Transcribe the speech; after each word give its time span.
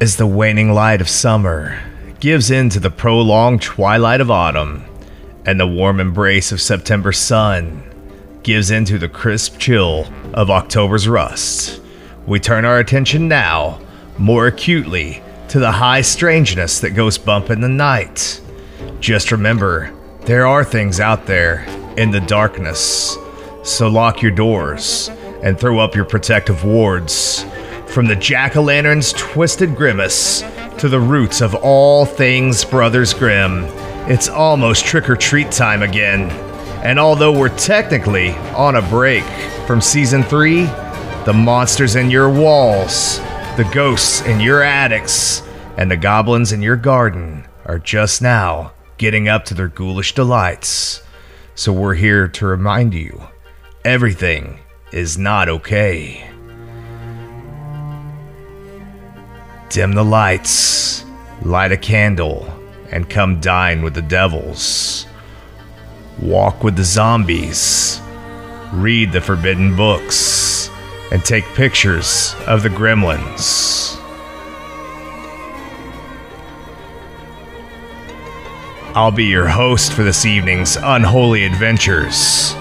As 0.00 0.16
the 0.16 0.26
waning 0.26 0.72
light 0.72 1.02
of 1.02 1.10
summer 1.10 1.78
gives 2.20 2.50
in 2.50 2.70
to 2.70 2.80
the 2.80 2.90
prolonged 2.90 3.60
twilight 3.60 4.22
of 4.22 4.30
autumn, 4.30 4.86
and 5.44 5.60
the 5.60 5.66
warm 5.66 6.00
embrace 6.00 6.52
of 6.52 6.60
September 6.62 7.12
sun 7.12 7.82
gives 8.42 8.70
in 8.70 8.86
to 8.86 8.96
the 8.96 9.10
crisp 9.10 9.58
chill 9.58 10.10
of 10.32 10.48
October's 10.48 11.06
rust, 11.06 11.82
we 12.26 12.40
turn 12.40 12.64
our 12.64 12.78
attention 12.78 13.28
now 13.28 13.78
more 14.16 14.46
acutely 14.46 15.22
to 15.48 15.58
the 15.58 15.72
high 15.72 16.00
strangeness 16.00 16.80
that 16.80 16.92
goes 16.92 17.18
bump 17.18 17.50
in 17.50 17.60
the 17.60 17.68
night. 17.68 18.40
Just 19.00 19.30
remember, 19.30 19.92
there 20.22 20.46
are 20.46 20.64
things 20.64 20.98
out 20.98 21.26
there 21.26 21.66
in 21.98 22.10
the 22.10 22.20
darkness, 22.20 23.18
so 23.64 23.86
lock 23.88 24.22
your 24.22 24.30
doors 24.30 25.10
and 25.42 25.60
throw 25.60 25.78
up 25.78 25.94
your 25.94 26.06
protective 26.06 26.64
wards. 26.64 27.44
From 27.92 28.06
the 28.06 28.14
jack 28.14 28.56
o' 28.56 28.62
lantern's 28.62 29.12
twisted 29.14 29.74
grimace 29.74 30.42
to 30.78 30.88
the 30.88 31.00
roots 31.00 31.40
of 31.40 31.56
all 31.56 32.06
things 32.06 32.64
Brothers 32.64 33.12
Grimm, 33.12 33.64
it's 34.08 34.28
almost 34.28 34.84
trick 34.84 35.10
or 35.10 35.16
treat 35.16 35.50
time 35.50 35.82
again. 35.82 36.30
And 36.84 37.00
although 37.00 37.36
we're 37.36 37.56
technically 37.58 38.30
on 38.54 38.76
a 38.76 38.82
break 38.82 39.24
from 39.66 39.80
season 39.80 40.22
3, 40.22 40.66
the 41.24 41.32
monsters 41.34 41.96
in 41.96 42.12
your 42.12 42.30
walls, 42.30 43.18
the 43.56 43.68
ghosts 43.74 44.20
in 44.22 44.38
your 44.38 44.62
attics, 44.62 45.42
and 45.76 45.90
the 45.90 45.96
goblins 45.96 46.52
in 46.52 46.62
your 46.62 46.76
garden 46.76 47.44
are 47.64 47.80
just 47.80 48.22
now 48.22 48.72
getting 48.98 49.28
up 49.28 49.44
to 49.46 49.54
their 49.54 49.68
ghoulish 49.68 50.14
delights. 50.14 51.02
So 51.56 51.72
we're 51.72 51.94
here 51.94 52.28
to 52.28 52.46
remind 52.46 52.94
you 52.94 53.20
everything 53.84 54.60
is 54.92 55.18
not 55.18 55.48
okay. 55.48 56.29
Dim 59.70 59.92
the 59.92 60.04
lights, 60.04 61.04
light 61.42 61.70
a 61.70 61.76
candle, 61.76 62.52
and 62.90 63.08
come 63.08 63.40
dine 63.40 63.82
with 63.82 63.94
the 63.94 64.02
devils. 64.02 65.06
Walk 66.20 66.64
with 66.64 66.74
the 66.74 66.82
zombies, 66.82 68.00
read 68.72 69.12
the 69.12 69.20
forbidden 69.20 69.76
books, 69.76 70.68
and 71.12 71.24
take 71.24 71.44
pictures 71.54 72.34
of 72.48 72.64
the 72.64 72.68
gremlins. 72.68 73.96
I'll 78.96 79.12
be 79.12 79.26
your 79.26 79.46
host 79.46 79.92
for 79.92 80.02
this 80.02 80.26
evening's 80.26 80.74
unholy 80.74 81.44
adventures. 81.44 82.54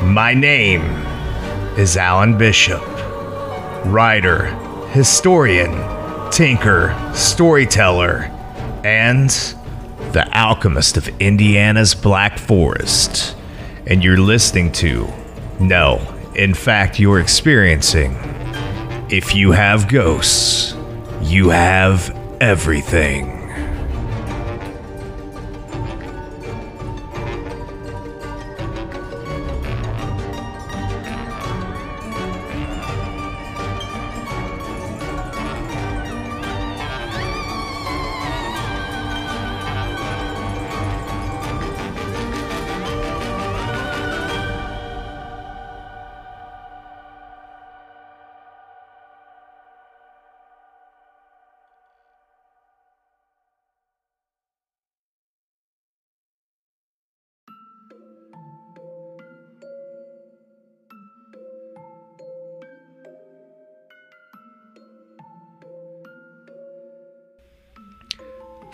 My 0.00 0.32
name 0.32 0.84
is 1.76 1.96
Alan 1.96 2.38
Bishop, 2.38 2.84
writer, 3.86 4.46
historian, 4.90 6.01
tinker, 6.32 6.98
storyteller, 7.14 8.30
and 8.84 9.28
the 10.12 10.26
alchemist 10.32 10.96
of 10.96 11.08
Indiana's 11.20 11.94
Black 11.94 12.38
Forest. 12.38 13.36
And 13.86 14.02
you're 14.02 14.18
listening 14.18 14.72
to, 14.72 15.06
no, 15.60 16.00
in 16.34 16.54
fact, 16.54 16.98
you're 16.98 17.20
experiencing, 17.20 18.16
if 19.10 19.34
you 19.34 19.52
have 19.52 19.88
ghosts, 19.88 20.74
you 21.20 21.50
have 21.50 22.16
everything. 22.40 23.41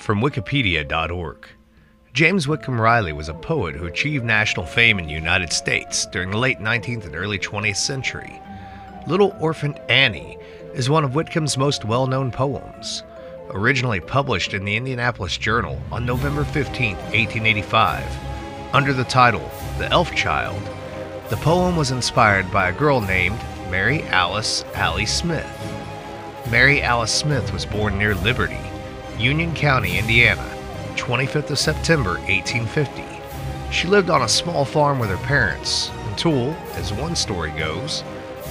From 0.08 0.22
Wikipedia.org. 0.22 1.46
James 2.14 2.48
Whitcomb 2.48 2.80
Riley 2.80 3.12
was 3.12 3.28
a 3.28 3.34
poet 3.34 3.76
who 3.76 3.84
achieved 3.84 4.24
national 4.24 4.64
fame 4.64 4.98
in 4.98 5.06
the 5.06 5.12
United 5.12 5.52
States 5.52 6.06
during 6.06 6.30
the 6.30 6.38
late 6.38 6.60
19th 6.60 7.04
and 7.04 7.14
early 7.14 7.38
20th 7.38 7.76
century. 7.76 8.40
Little 9.06 9.36
Orphan 9.38 9.74
Annie 9.90 10.38
is 10.72 10.88
one 10.88 11.04
of 11.04 11.14
Whitcomb's 11.14 11.58
most 11.58 11.84
well 11.84 12.06
known 12.06 12.30
poems. 12.30 13.02
Originally 13.50 14.00
published 14.00 14.54
in 14.54 14.64
the 14.64 14.76
Indianapolis 14.76 15.36
Journal 15.36 15.78
on 15.92 16.06
November 16.06 16.44
15, 16.44 16.96
1885, 16.96 18.02
under 18.72 18.94
the 18.94 19.04
title 19.04 19.50
The 19.76 19.92
Elf 19.92 20.14
Child, 20.14 20.62
the 21.28 21.36
poem 21.36 21.76
was 21.76 21.90
inspired 21.90 22.50
by 22.50 22.70
a 22.70 22.78
girl 22.78 23.02
named 23.02 23.38
Mary 23.70 24.04
Alice 24.04 24.64
Allie 24.72 25.04
Smith. 25.04 25.46
Mary 26.50 26.80
Alice 26.80 27.12
Smith 27.12 27.52
was 27.52 27.66
born 27.66 27.98
near 27.98 28.14
Liberty, 28.14 28.56
Union 29.18 29.52
County, 29.52 29.98
Indiana, 29.98 30.48
25th 30.94 31.50
of 31.50 31.58
September 31.58 32.20
1850. 32.28 33.04
She 33.72 33.88
lived 33.88 34.10
on 34.10 34.22
a 34.22 34.28
small 34.28 34.64
farm 34.64 35.00
with 35.00 35.10
her 35.10 35.16
parents 35.26 35.90
until, 36.08 36.52
as 36.74 36.92
one 36.92 37.16
story 37.16 37.50
goes, 37.50 38.04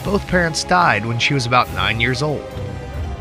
both 0.04 0.28
parents 0.28 0.66
died 0.66 1.06
when 1.06 1.20
she 1.20 1.34
was 1.34 1.46
about 1.46 1.74
nine 1.74 2.02
years 2.02 2.22
old. 2.22 2.46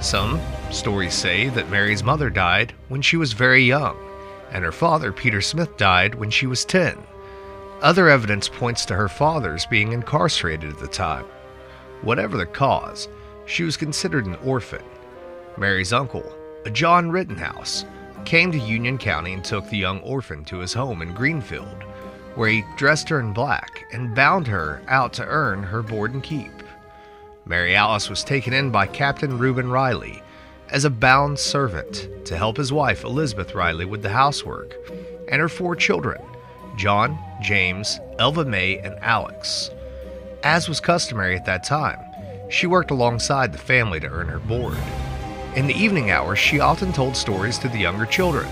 Some 0.00 0.40
stories 0.72 1.14
say 1.14 1.48
that 1.50 1.70
Mary's 1.70 2.02
mother 2.02 2.30
died 2.30 2.74
when 2.88 3.00
she 3.00 3.16
was 3.16 3.32
very 3.32 3.62
young, 3.62 3.96
and 4.50 4.64
her 4.64 4.72
father, 4.72 5.12
Peter 5.12 5.40
Smith, 5.40 5.76
died 5.76 6.16
when 6.16 6.30
she 6.30 6.48
was 6.48 6.64
10. 6.64 6.98
Other 7.80 8.08
evidence 8.08 8.48
points 8.48 8.84
to 8.86 8.96
her 8.96 9.08
father's 9.08 9.66
being 9.66 9.92
incarcerated 9.92 10.70
at 10.70 10.78
the 10.80 10.88
time. 10.88 11.26
Whatever 12.02 12.36
the 12.36 12.46
cause, 12.46 13.08
she 13.46 13.62
was 13.62 13.76
considered 13.76 14.26
an 14.26 14.34
orphan. 14.44 14.82
Mary's 15.56 15.92
uncle, 15.92 16.35
John 16.70 17.10
Rittenhouse, 17.10 17.84
came 18.24 18.50
to 18.52 18.58
Union 18.58 18.98
County 18.98 19.32
and 19.32 19.44
took 19.44 19.68
the 19.68 19.78
young 19.78 20.00
orphan 20.00 20.44
to 20.46 20.58
his 20.58 20.72
home 20.72 21.00
in 21.00 21.14
Greenfield, 21.14 21.84
where 22.34 22.48
he 22.50 22.64
dressed 22.76 23.08
her 23.08 23.20
in 23.20 23.32
black 23.32 23.84
and 23.92 24.14
bound 24.14 24.46
her 24.46 24.82
out 24.88 25.12
to 25.14 25.24
earn 25.24 25.62
her 25.62 25.82
board 25.82 26.12
and 26.12 26.22
keep. 26.22 26.50
Mary 27.44 27.76
Alice 27.76 28.10
was 28.10 28.24
taken 28.24 28.52
in 28.52 28.70
by 28.70 28.86
Captain 28.86 29.38
Reuben 29.38 29.70
Riley 29.70 30.22
as 30.70 30.84
a 30.84 30.90
bound 30.90 31.38
servant 31.38 32.08
to 32.26 32.36
help 32.36 32.56
his 32.56 32.72
wife 32.72 33.04
Elizabeth 33.04 33.54
Riley 33.54 33.84
with 33.84 34.02
the 34.02 34.10
housework 34.10 34.74
and 35.30 35.40
her 35.40 35.48
four 35.48 35.76
children 35.76 36.20
John, 36.76 37.18
James, 37.40 38.00
Elva 38.18 38.44
May, 38.44 38.78
and 38.78 38.96
Alex. 39.00 39.70
As 40.42 40.68
was 40.68 40.80
customary 40.80 41.36
at 41.36 41.46
that 41.46 41.64
time, 41.64 41.98
she 42.50 42.66
worked 42.66 42.90
alongside 42.90 43.52
the 43.52 43.58
family 43.58 44.00
to 44.00 44.08
earn 44.08 44.28
her 44.28 44.38
board. 44.40 44.76
In 45.56 45.66
the 45.66 45.74
evening 45.74 46.10
hours, 46.10 46.38
she 46.38 46.60
often 46.60 46.92
told 46.92 47.16
stories 47.16 47.56
to 47.60 47.68
the 47.70 47.78
younger 47.78 48.04
children, 48.04 48.46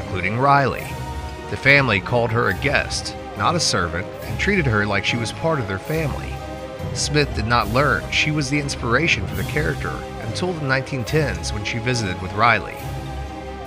including 0.00 0.38
Riley. 0.38 0.86
The 1.50 1.58
family 1.58 2.00
called 2.00 2.30
her 2.30 2.48
a 2.48 2.54
guest, 2.54 3.14
not 3.36 3.54
a 3.54 3.60
servant, 3.60 4.06
and 4.22 4.40
treated 4.40 4.64
her 4.64 4.86
like 4.86 5.04
she 5.04 5.18
was 5.18 5.30
part 5.30 5.60
of 5.60 5.68
their 5.68 5.78
family. 5.78 6.32
Smith 6.94 7.34
did 7.34 7.46
not 7.46 7.68
learn 7.68 8.10
she 8.10 8.30
was 8.30 8.48
the 8.48 8.58
inspiration 8.58 9.26
for 9.26 9.34
the 9.36 9.42
character 9.42 9.92
until 10.22 10.54
the 10.54 10.62
1910s 10.62 11.52
when 11.52 11.66
she 11.66 11.80
visited 11.80 12.18
with 12.22 12.32
Riley. 12.32 12.78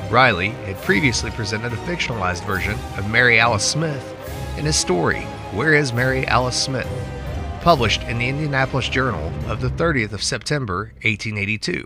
Riley 0.09 0.49
had 0.65 0.81
previously 0.81 1.29
presented 1.29 1.73
a 1.73 1.85
fictionalized 1.85 2.43
version 2.47 2.79
of 2.97 3.11
Mary 3.11 3.39
Alice 3.39 3.63
Smith 3.63 4.15
in 4.57 4.65
his 4.65 4.75
story, 4.75 5.21
Where 5.53 5.75
is 5.75 5.93
Mary 5.93 6.25
Alice 6.25 6.59
Smith? 6.59 6.89
published 7.61 8.01
in 8.03 8.17
the 8.17 8.27
Indianapolis 8.27 8.89
Journal 8.89 9.31
of 9.45 9.61
the 9.61 9.69
30th 9.69 10.13
of 10.13 10.23
September, 10.23 10.93
1882. 11.03 11.85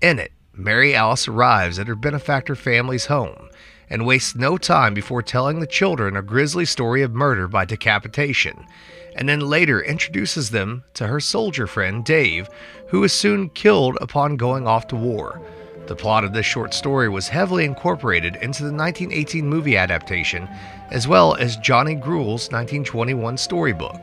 In 0.00 0.18
it, 0.18 0.32
Mary 0.54 0.94
Alice 0.94 1.28
arrives 1.28 1.78
at 1.78 1.86
her 1.86 1.94
benefactor 1.94 2.54
family's 2.54 3.06
home 3.06 3.50
and 3.90 4.06
wastes 4.06 4.34
no 4.34 4.56
time 4.56 4.94
before 4.94 5.20
telling 5.20 5.60
the 5.60 5.66
children 5.66 6.16
a 6.16 6.22
grisly 6.22 6.64
story 6.64 7.02
of 7.02 7.12
murder 7.12 7.46
by 7.46 7.66
decapitation, 7.66 8.66
and 9.14 9.28
then 9.28 9.40
later 9.40 9.82
introduces 9.82 10.50
them 10.50 10.84
to 10.94 11.08
her 11.08 11.20
soldier 11.20 11.66
friend 11.66 12.04
Dave, 12.04 12.48
who 12.88 13.04
is 13.04 13.12
soon 13.12 13.50
killed 13.50 13.98
upon 14.00 14.36
going 14.36 14.66
off 14.66 14.86
to 14.86 14.96
war. 14.96 15.42
The 15.86 15.96
plot 15.96 16.24
of 16.24 16.32
this 16.32 16.46
short 16.46 16.72
story 16.72 17.08
was 17.08 17.28
heavily 17.28 17.64
incorporated 17.64 18.36
into 18.36 18.62
the 18.62 18.72
1918 18.72 19.46
movie 19.46 19.76
adaptation, 19.76 20.48
as 20.90 21.08
well 21.08 21.34
as 21.34 21.56
Johnny 21.56 21.94
Gruelle's 21.94 22.48
1921 22.50 23.36
storybook. 23.36 24.00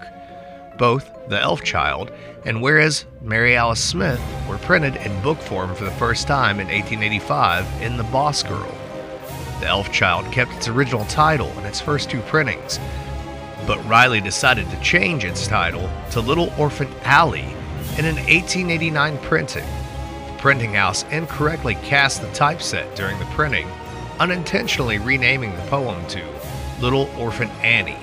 Both 0.77 1.27
The 1.27 1.39
Elf 1.41 1.63
Child 1.63 2.11
and 2.45 2.61
Where 2.61 2.79
is 2.79 3.05
Mary 3.21 3.55
Alice 3.55 3.83
Smith 3.83 4.21
were 4.47 4.59
printed 4.59 4.95
in 4.97 5.21
book 5.23 5.39
form 5.39 5.73
for 5.73 5.85
the 5.85 5.91
first 5.91 6.27
time 6.27 6.59
in 6.59 6.67
1885 6.67 7.81
in 7.81 7.97
The 7.97 8.03
Boss 8.03 8.43
Girl. 8.43 8.77
The 9.59 9.67
Elf 9.67 9.91
Child 9.91 10.31
kept 10.31 10.53
its 10.53 10.67
original 10.67 11.05
title 11.05 11.49
in 11.57 11.65
its 11.65 11.81
first 11.81 12.11
two 12.11 12.21
printings, 12.21 12.79
but 13.65 13.83
Riley 13.87 14.21
decided 14.21 14.69
to 14.69 14.79
change 14.81 15.25
its 15.25 15.47
title 15.47 15.89
to 16.11 16.21
Little 16.21 16.53
Orphan 16.59 16.93
Annie 17.03 17.55
in 17.97 18.05
an 18.05 18.17
1889 18.17 19.17
printing 19.19 19.65
The 19.65 20.37
printing 20.37 20.73
house 20.73 21.03
incorrectly 21.09 21.73
cast 21.75 22.21
the 22.21 22.31
typeset 22.33 22.95
during 22.95 23.17
the 23.17 23.25
printing, 23.25 23.67
unintentionally 24.19 24.99
renaming 24.99 25.55
the 25.55 25.63
poem 25.63 26.05
to 26.09 26.23
Little 26.79 27.09
Orphan 27.17 27.49
Annie. 27.63 27.97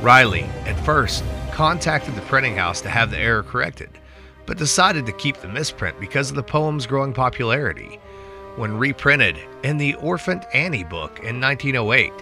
Riley, 0.00 0.42
at 0.66 0.76
first, 0.84 1.22
contacted 1.52 2.14
the 2.14 2.22
printing 2.22 2.56
house 2.56 2.80
to 2.80 2.88
have 2.88 3.10
the 3.10 3.18
error 3.18 3.42
corrected, 3.42 3.90
but 4.46 4.58
decided 4.58 5.06
to 5.06 5.12
keep 5.12 5.36
the 5.36 5.48
misprint 5.48 6.00
because 6.00 6.30
of 6.30 6.36
the 6.36 6.42
poem's 6.42 6.86
growing 6.86 7.12
popularity. 7.12 8.00
When 8.56 8.76
reprinted 8.78 9.38
in 9.62 9.76
the 9.76 9.94
Orphan 9.96 10.42
Annie 10.52 10.84
book 10.84 11.20
in 11.20 11.40
1908, 11.40 12.12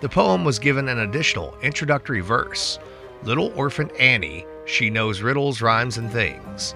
the 0.00 0.08
poem 0.08 0.44
was 0.44 0.58
given 0.58 0.88
an 0.88 1.00
additional 1.00 1.56
introductory 1.62 2.20
verse 2.20 2.78
Little 3.22 3.52
Orphan 3.56 3.90
Annie, 3.98 4.46
she 4.66 4.88
knows 4.88 5.20
riddles, 5.20 5.60
rhymes, 5.60 5.98
and 5.98 6.10
things. 6.10 6.74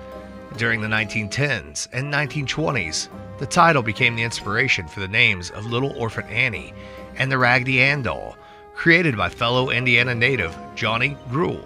During 0.56 0.81
the 0.81 0.89
1910s 0.89 1.89
and 1.93 2.13
1920s, 2.13 3.09
the 3.39 3.47
title 3.47 3.83
became 3.83 4.17
the 4.17 4.23
inspiration 4.23 4.89
for 4.89 5.01
the 5.01 5.09
names 5.09 5.51
of 5.51 5.67
Little 5.67 5.93
Orphan 5.97 6.27
Annie 6.27 6.75
and 7.17 7.31
the 7.31 7.39
Raggedy 7.39 7.81
Ann 7.81 8.03
doll, 8.03 8.37
created 8.75 9.17
by 9.17 9.29
fellow 9.29 9.71
Indiana 9.71 10.15
native 10.15 10.56
Johnny 10.75 11.17
Gruelle. 11.31 11.65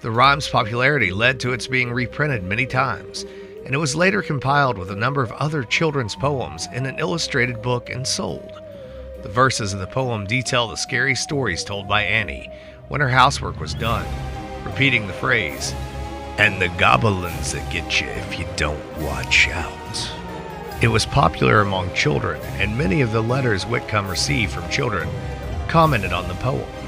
The 0.00 0.10
rhyme's 0.10 0.48
popularity 0.48 1.12
led 1.12 1.38
to 1.40 1.52
its 1.52 1.66
being 1.66 1.92
reprinted 1.92 2.42
many 2.42 2.64
times, 2.64 3.26
and 3.66 3.74
it 3.74 3.78
was 3.78 3.94
later 3.94 4.22
compiled 4.22 4.78
with 4.78 4.90
a 4.90 4.96
number 4.96 5.22
of 5.22 5.30
other 5.32 5.62
children's 5.62 6.16
poems 6.16 6.68
in 6.72 6.86
an 6.86 6.98
illustrated 6.98 7.60
book 7.60 7.90
and 7.90 8.06
sold. 8.06 8.62
The 9.22 9.28
verses 9.28 9.74
of 9.74 9.78
the 9.78 9.86
poem 9.86 10.24
detail 10.24 10.68
the 10.68 10.76
scary 10.76 11.14
stories 11.14 11.62
told 11.64 11.86
by 11.86 12.02
Annie 12.02 12.50
when 12.88 13.02
her 13.02 13.10
housework 13.10 13.60
was 13.60 13.74
done, 13.74 14.06
repeating 14.64 15.06
the 15.06 15.12
phrase, 15.12 15.74
and 16.38 16.62
the 16.62 16.68
goblins 16.78 17.52
that 17.52 17.70
get 17.70 18.00
you 18.00 18.06
if 18.06 18.38
you 18.38 18.46
don't 18.56 18.98
watch 19.00 19.48
out. 19.48 20.10
It 20.80 20.88
was 20.88 21.04
popular 21.04 21.60
among 21.60 21.92
children, 21.92 22.40
and 22.54 22.78
many 22.78 23.02
of 23.02 23.12
the 23.12 23.22
letters 23.22 23.66
Whitcomb 23.66 24.08
received 24.08 24.52
from 24.52 24.70
children 24.70 25.10
commented 25.68 26.14
on 26.14 26.26
the 26.26 26.34
poem. 26.36 26.79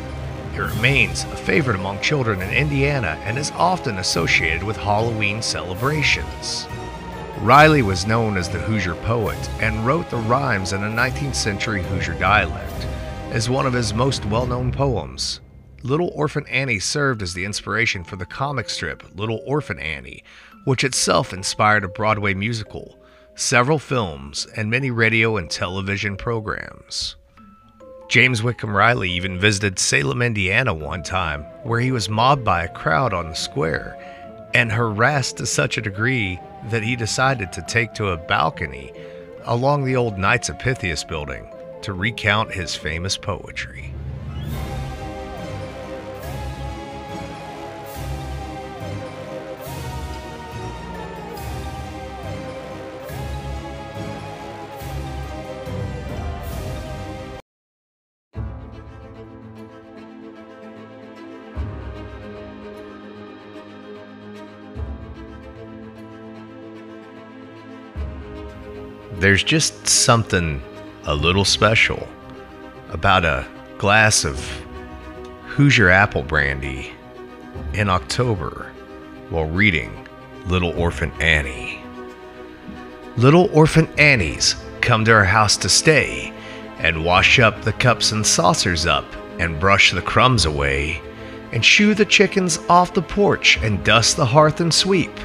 It 0.55 0.61
remains 0.61 1.25
a 1.25 1.37
favorite 1.37 1.77
among 1.77 2.01
children 2.01 2.43
in 2.43 2.51
Indiana 2.51 3.19
and 3.25 3.39
is 3.39 3.51
often 3.53 3.99
associated 3.99 4.63
with 4.63 4.77
Halloween 4.77 5.41
celebrations. 5.41 6.67
Riley 7.39 7.81
was 7.81 8.07
known 8.07 8.37
as 8.37 8.51
the 8.51 8.61
Hoosier 8.61 8.95
poet 8.97 9.39
and 9.61 9.87
wrote 9.87 10.11
the 10.11 10.19
rhymes 10.19 10.75
in 10.75 10.85
a 10.85 10.91
19th 10.91 11.35
century 11.35 11.83
Hoosier 11.83 12.15
dialect. 12.15 12.87
As 13.31 13.49
one 13.49 13.65
of 13.65 13.73
his 13.73 13.95
most 13.95 14.27
well 14.27 14.47
known 14.47 14.71
poems, 14.71 15.41
Little 15.83 16.13
Orphan 16.15 16.47
Annie 16.49 16.79
served 16.79 17.23
as 17.23 17.33
the 17.33 17.47
inspiration 17.47 18.05
for 18.05 18.17
the 18.17 18.27
comic 18.27 18.69
strip 18.69 19.03
Little 19.17 19.43
Orphan 19.47 19.79
Annie, 19.79 20.23
which 20.67 20.85
itself 20.85 21.33
inspired 21.33 21.83
a 21.83 21.89
Broadway 21.89 22.35
musical, 22.35 22.99
several 23.35 23.79
films, 23.79 24.47
and 24.55 24.71
many 24.71 24.91
radio 24.91 25.39
and 25.39 25.51
television 25.51 26.17
programs. 26.17 27.17
James 28.13 28.43
Whitcomb 28.43 28.77
Riley 28.77 29.11
even 29.11 29.39
visited 29.39 29.79
Salem, 29.79 30.21
Indiana 30.21 30.75
one 30.75 31.03
time, 31.03 31.45
where 31.63 31.81
he 31.81 31.91
was 31.91 32.11
mobbed 32.11 32.45
by 32.45 32.63
a 32.63 32.69
crowd 32.69 33.15
on 33.15 33.31
the 33.31 33.35
square 33.35 33.97
and 34.53 34.71
harassed 34.71 35.39
to 35.39 35.47
such 35.47 35.79
a 35.79 35.81
degree 35.81 36.39
that 36.69 36.83
he 36.83 36.95
decided 36.95 37.51
to 37.55 37.63
take 37.63 37.95
to 37.95 38.09
a 38.09 38.19
balcony 38.19 38.93
along 39.45 39.87
the 39.87 39.97
old 39.97 40.19
Knights 40.19 40.51
of 40.51 40.59
Pythias 40.59 41.05
building 41.05 41.49
to 41.81 41.95
recount 41.95 42.53
his 42.53 42.75
famous 42.75 43.17
poetry. 43.17 43.92
There's 69.23 69.45
just 69.45 69.87
something 69.87 70.61
a 71.05 71.15
little 71.15 71.45
special 71.45 72.09
about 72.89 73.25
a 73.25 73.47
glass 73.79 74.25
of 74.25 74.37
Hoosier 75.47 75.91
apple 75.91 76.25
brandy 76.25 76.91
in 77.73 77.89
October 77.89 78.73
while 79.31 79.45
reading 79.45 80.09
Little 80.47 80.77
Orphan 80.77 81.13
Annie. 81.21 81.81
Little 83.17 83.49
Orphan 83.53 83.87
Annies 83.97 84.57
come 84.81 85.05
to 85.05 85.13
our 85.13 85.25
house 85.25 85.57
to 85.59 85.69
stay 85.69 86.33
and 86.79 87.05
wash 87.05 87.39
up 87.39 87.63
the 87.63 87.75
cups 87.75 88.11
and 88.11 88.27
saucers 88.27 88.87
up 88.87 89.07
and 89.39 89.61
brush 89.61 89.93
the 89.93 90.03
crumbs 90.03 90.47
away 90.47 91.01
and 91.53 91.65
shoo 91.65 91.95
the 91.95 92.05
chickens 92.05 92.59
off 92.69 92.93
the 92.93 93.01
porch 93.01 93.57
and 93.59 93.85
dust 93.85 94.17
the 94.17 94.27
hearth 94.27 94.59
and 94.59 94.75
sweep 94.75 95.17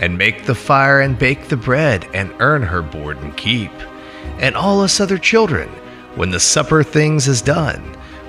and 0.00 0.18
make 0.18 0.44
the 0.44 0.54
fire 0.54 1.00
and 1.00 1.18
bake 1.18 1.48
the 1.48 1.56
bread 1.56 2.08
and 2.12 2.34
earn 2.40 2.62
her 2.62 2.82
board 2.82 3.18
and 3.18 3.36
keep. 3.36 3.70
And 4.38 4.56
all 4.56 4.80
us 4.80 4.98
other 4.98 5.18
children, 5.18 5.68
when 6.16 6.30
the 6.30 6.40
supper 6.40 6.82
things 6.82 7.28
is 7.28 7.42
done, 7.42 7.80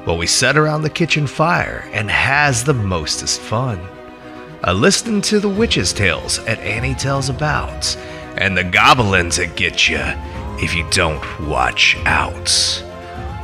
while 0.04 0.18
we 0.18 0.28
set 0.28 0.58
around 0.58 0.82
the 0.82 0.90
kitchen 0.90 1.26
fire 1.26 1.90
and 1.94 2.12
has 2.12 2.64
the 2.64 2.74
mostest 2.74 3.42
fun. 3.42 3.80
A 4.64 4.74
listening 4.74 5.22
to 5.24 5.40
the 5.40 5.50
witches' 5.50 5.94
tales 5.94 6.38
at 6.40 6.60
Annie 6.60 6.94
tells 6.94 7.30
about, 7.30 7.96
and 8.38 8.56
the 8.56 8.64
goblins 8.64 9.38
that 9.38 9.56
get 9.56 9.90
you 9.90 10.02
if 10.64 10.76
you 10.76 10.88
don't 10.92 11.24
watch 11.48 11.98
out. 12.06 12.84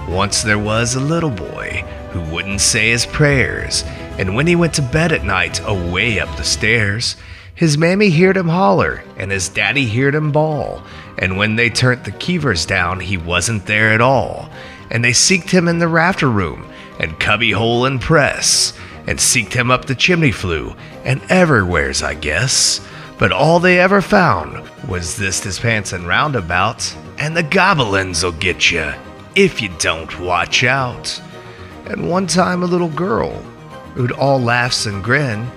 Once 0.08 0.44
there 0.44 0.60
was 0.60 0.96
a 0.96 1.00
little 1.00 1.32
boy 1.32 1.84
who 2.12 2.22
wouldn't 2.34 2.62
say 2.62 2.90
his 2.90 3.06
prayers, 3.06 3.84
and 4.18 4.36
when 4.36 4.48
he 4.48 4.56
went 4.56 4.74
to 4.76 4.82
bed 4.82 5.12
at 5.12 5.24
night, 5.26 5.60
away 5.66 6.20
up 6.20 6.36
the 6.38 6.44
stairs, 6.44 7.16
his 7.58 7.76
mammy 7.76 8.12
heard 8.12 8.38
him 8.38 8.50
holler, 8.50 9.04
and 9.18 9.32
his 9.32 9.50
daddy 9.50 9.90
heard 9.90 10.14
him 10.14 10.32
bawl. 10.32 10.84
And 11.18 11.38
when 11.38 11.56
they 11.56 11.72
turned 11.72 12.04
the 12.04 12.12
keevers 12.12 12.68
down, 12.68 13.00
he 13.00 13.18
wasn't 13.18 13.66
there 13.66 13.94
at 13.94 14.00
all. 14.00 14.52
And 14.92 15.04
they 15.04 15.10
seeked 15.10 15.50
him 15.50 15.68
in 15.68 15.80
the 15.80 15.88
rafter 15.88 16.30
room, 16.30 16.72
and 17.00 17.20
cubby 17.20 17.50
hole 17.50 17.86
and 17.86 18.00
press, 18.00 18.78
and 19.08 19.18
seeked 19.18 19.54
him 19.54 19.72
up 19.72 19.86
the 19.86 19.96
chimney 19.96 20.32
flue, 20.32 20.76
and 21.04 21.20
everywheres, 21.30 22.04
I 22.04 22.14
guess. 22.14 22.80
But 23.18 23.32
all 23.32 23.60
they 23.60 23.80
ever 23.80 24.02
found 24.02 24.70
was 24.88 25.18
this 25.18 25.44
his 25.44 25.58
pants 25.58 25.94
and 25.94 26.08
roundabouts, 26.08 26.96
and 27.18 27.36
the 27.36 27.42
goblins'll 27.42 28.34
get 28.34 28.70
you 28.70 28.94
if 29.34 29.64
you 29.64 29.70
don't 29.80 30.20
watch 30.20 30.64
out. 30.64 31.20
And 31.88 32.08
one 32.08 32.28
time 32.28 32.62
a 32.62 32.68
little 32.68 32.90
girl, 32.90 33.32
who'd 33.96 34.12
all 34.12 34.40
laughs 34.40 34.86
and 34.86 35.04
grin, 35.04 35.48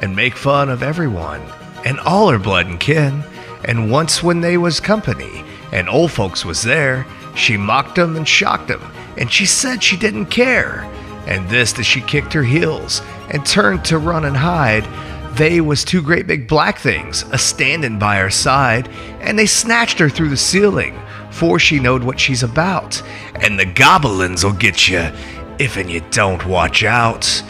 and 0.00 0.16
make 0.16 0.36
fun 0.36 0.68
of 0.68 0.82
everyone, 0.82 1.42
and 1.84 1.98
all 2.00 2.30
her 2.30 2.38
blood 2.38 2.66
and 2.66 2.80
kin. 2.80 3.22
And 3.64 3.90
once 3.90 4.22
when 4.22 4.40
they 4.40 4.56
was 4.56 4.80
company, 4.80 5.44
and 5.72 5.88
old 5.88 6.10
folks 6.10 6.44
was 6.44 6.62
there, 6.62 7.06
she 7.34 7.56
mocked 7.56 7.98
'em 7.98 8.16
and 8.16 8.26
shocked 8.26 8.70
'em, 8.70 8.80
and 9.16 9.30
she 9.30 9.46
said 9.46 9.82
she 9.82 9.96
didn't 9.96 10.26
care. 10.26 10.86
And 11.26 11.48
this 11.48 11.72
that 11.74 11.84
she 11.84 12.00
kicked 12.00 12.32
her 12.32 12.42
heels 12.42 13.02
and 13.30 13.44
turned 13.44 13.84
to 13.84 13.98
run 13.98 14.24
and 14.24 14.36
hide. 14.36 14.86
They 15.34 15.60
was 15.60 15.84
two 15.84 16.02
great 16.02 16.26
big 16.26 16.48
black 16.48 16.78
things 16.78 17.24
a 17.30 17.38
standin' 17.38 17.98
by 17.98 18.16
her 18.16 18.30
side, 18.30 18.88
and 19.20 19.38
they 19.38 19.46
snatched 19.46 19.98
her 20.00 20.08
through 20.08 20.30
the 20.30 20.36
ceiling, 20.36 20.98
for 21.30 21.58
she 21.58 21.78
knowed 21.78 22.02
what 22.02 22.18
she's 22.18 22.42
about. 22.42 23.00
And 23.36 23.58
the 23.58 23.66
goblins'll 23.66 24.52
get 24.52 24.88
you 24.88 25.10
if 25.58 25.76
and 25.76 25.90
you 25.90 26.02
don't 26.10 26.46
watch 26.46 26.82
out. 26.82 27.42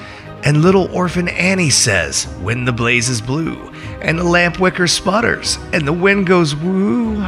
And 0.43 0.63
little 0.63 0.91
orphan 0.95 1.29
Annie 1.29 1.71
says, 1.71 2.25
when 2.41 2.65
the 2.65 2.73
blaze 2.73 3.11
is 3.11 3.21
blue, 3.21 3.71
and 4.01 4.19
the 4.19 4.25
lamp 4.25 4.59
wicker 4.59 4.87
sputters, 4.87 5.59
and 5.75 5.87
the 5.87 5.93
wind 5.93 6.27
goes 6.27 6.57
woo, 6.57 7.23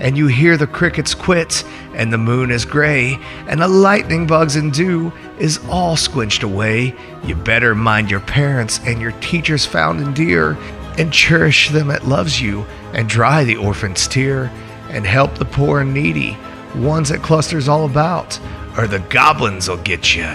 and 0.00 0.16
you 0.18 0.26
hear 0.26 0.56
the 0.56 0.66
crickets 0.66 1.14
quit, 1.14 1.64
and 1.94 2.12
the 2.12 2.18
moon 2.18 2.50
is 2.50 2.64
gray, 2.64 3.18
and 3.46 3.60
the 3.60 3.68
lightning 3.68 4.26
bugs 4.26 4.56
and 4.56 4.72
dew 4.72 5.12
is 5.38 5.60
all 5.68 5.96
squinched 5.96 6.42
away, 6.42 6.94
you 7.24 7.36
better 7.36 7.76
mind 7.76 8.10
your 8.10 8.20
parents 8.20 8.80
and 8.84 9.00
your 9.00 9.12
teachers 9.20 9.64
found 9.64 10.00
and 10.00 10.16
dear, 10.16 10.56
and 10.98 11.12
cherish 11.12 11.70
them 11.70 11.86
that 11.88 12.08
loves 12.08 12.40
you, 12.40 12.64
and 12.92 13.08
dry 13.08 13.44
the 13.44 13.56
orphan's 13.56 14.08
tear, 14.08 14.50
and 14.88 15.06
help 15.06 15.36
the 15.36 15.44
poor 15.44 15.80
and 15.80 15.94
needy, 15.94 16.36
ones 16.74 17.08
that 17.10 17.22
clusters 17.22 17.68
all 17.68 17.84
about, 17.84 18.40
or 18.76 18.88
the 18.88 18.98
goblins'll 19.10 19.76
get 19.76 20.16
you 20.16 20.28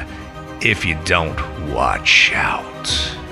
if 0.66 0.86
you 0.86 0.98
don't 1.04 1.38
watch 1.74 2.32
out. 2.34 3.23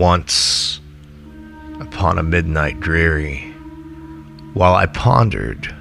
Once, 0.00 0.80
upon 1.78 2.16
a 2.16 2.22
midnight 2.22 2.80
dreary, 2.80 3.52
while 4.54 4.74
I 4.74 4.86
pondered, 4.86 5.74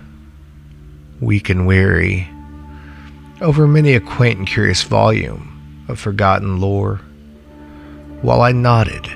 weak 1.22 1.50
and 1.50 1.66
weary, 1.66 2.28
over 3.40 3.66
many 3.66 3.94
a 3.94 4.02
quaint 4.02 4.40
and 4.40 4.46
curious 4.46 4.84
volume 4.84 5.86
of 5.88 6.02
forgotten 6.02 6.60
lore, 6.60 6.98
while 8.22 8.42
I 8.42 8.52
nodded, 8.52 9.08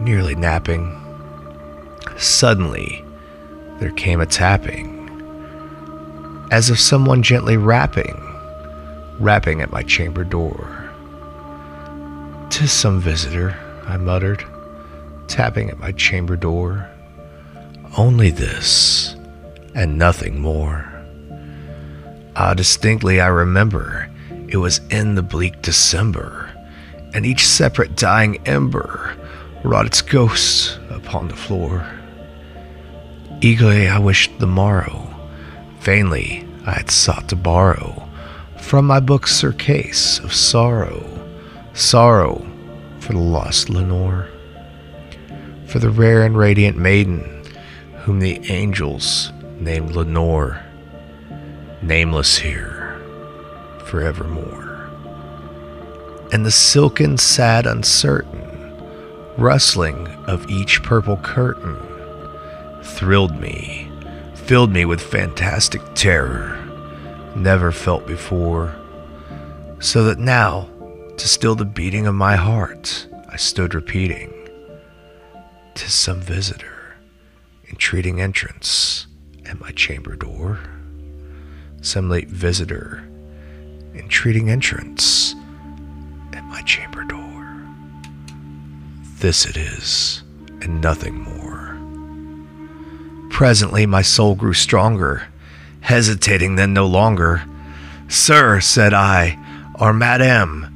nearly 0.00 0.34
napping, 0.34 0.98
suddenly 2.16 3.04
there 3.80 3.92
came 3.92 4.22
a 4.22 4.26
tapping, 4.26 5.10
as 6.50 6.70
of 6.70 6.80
someone 6.80 7.22
gently 7.22 7.58
rapping, 7.58 8.16
rapping 9.20 9.60
at 9.60 9.72
my 9.72 9.82
chamber 9.82 10.24
door. 10.24 10.90
Tis 12.48 12.72
some 12.72 12.98
visitor 12.98 13.54
I 13.86 13.96
muttered, 13.96 14.44
tapping 15.28 15.70
at 15.70 15.78
my 15.78 15.92
chamber 15.92 16.36
door. 16.36 16.88
Only 17.96 18.30
this, 18.30 19.14
and 19.74 19.96
nothing 19.96 20.40
more. 20.40 20.92
Ah, 22.34 22.52
distinctly 22.54 23.20
I 23.20 23.28
remember 23.28 24.10
it 24.48 24.56
was 24.56 24.80
in 24.90 25.14
the 25.14 25.22
bleak 25.22 25.62
December, 25.62 26.50
and 27.14 27.24
each 27.24 27.46
separate 27.46 27.96
dying 27.96 28.36
ember 28.46 29.16
wrought 29.64 29.86
its 29.86 30.02
ghost 30.02 30.78
upon 30.90 31.28
the 31.28 31.36
floor. 31.36 31.86
Eagerly 33.40 33.88
I 33.88 33.98
wished 33.98 34.38
the 34.38 34.46
morrow, 34.46 35.14
vainly 35.80 36.46
I 36.66 36.72
had 36.72 36.90
sought 36.90 37.28
to 37.28 37.36
borrow 37.36 38.02
from 38.58 38.86
my 38.86 38.98
book's 38.98 39.34
surcase 39.34 40.18
of 40.18 40.34
sorrow, 40.34 41.04
sorrow 41.72 42.44
for 43.06 43.12
the 43.12 43.18
lost 43.20 43.70
Lenore, 43.70 44.28
for 45.66 45.78
the 45.78 45.90
rare 45.90 46.24
and 46.24 46.36
radiant 46.36 46.76
maiden 46.76 47.44
whom 48.00 48.18
the 48.18 48.40
angels 48.50 49.32
named 49.60 49.92
Lenore, 49.92 50.60
nameless 51.82 52.36
here 52.36 53.00
forevermore. 53.84 54.90
And 56.32 56.44
the 56.44 56.50
silken, 56.50 57.16
sad, 57.16 57.64
uncertain 57.64 58.42
rustling 59.38 60.08
of 60.26 60.50
each 60.50 60.82
purple 60.82 61.18
curtain 61.18 61.76
thrilled 62.82 63.40
me, 63.40 63.88
filled 64.34 64.72
me 64.72 64.84
with 64.84 65.00
fantastic 65.00 65.80
terror 65.94 66.60
never 67.36 67.70
felt 67.70 68.06
before, 68.06 68.74
so 69.78 70.02
that 70.04 70.18
now 70.18 70.68
to 71.16 71.28
still 71.28 71.54
the 71.54 71.64
beating 71.64 72.06
of 72.06 72.14
my 72.14 72.36
heart, 72.36 73.08
I 73.30 73.36
stood 73.36 73.74
repeating, 73.74 74.32
"'Tis 75.74 75.92
some 75.92 76.20
visitor, 76.20 76.96
entreating 77.68 78.20
entrance 78.20 79.06
at 79.46 79.60
my 79.60 79.70
chamber 79.72 80.16
door. 80.16 80.58
Some 81.80 82.10
late 82.10 82.28
visitor, 82.28 83.08
entreating 83.94 84.50
entrance 84.50 85.34
at 86.32 86.44
my 86.44 86.60
chamber 86.62 87.04
door. 87.04 87.66
This 89.18 89.46
it 89.46 89.56
is, 89.56 90.22
and 90.60 90.80
nothing 90.80 91.20
more. 91.20 91.76
Presently 93.30 93.86
my 93.86 94.02
soul 94.02 94.34
grew 94.34 94.54
stronger, 94.54 95.28
hesitating 95.80 96.56
then 96.56 96.72
no 96.74 96.86
longer. 96.86 97.44
Sir, 98.08 98.60
said 98.60 98.92
I, 98.92 99.38
or 99.78 99.92
Madame, 99.92 100.75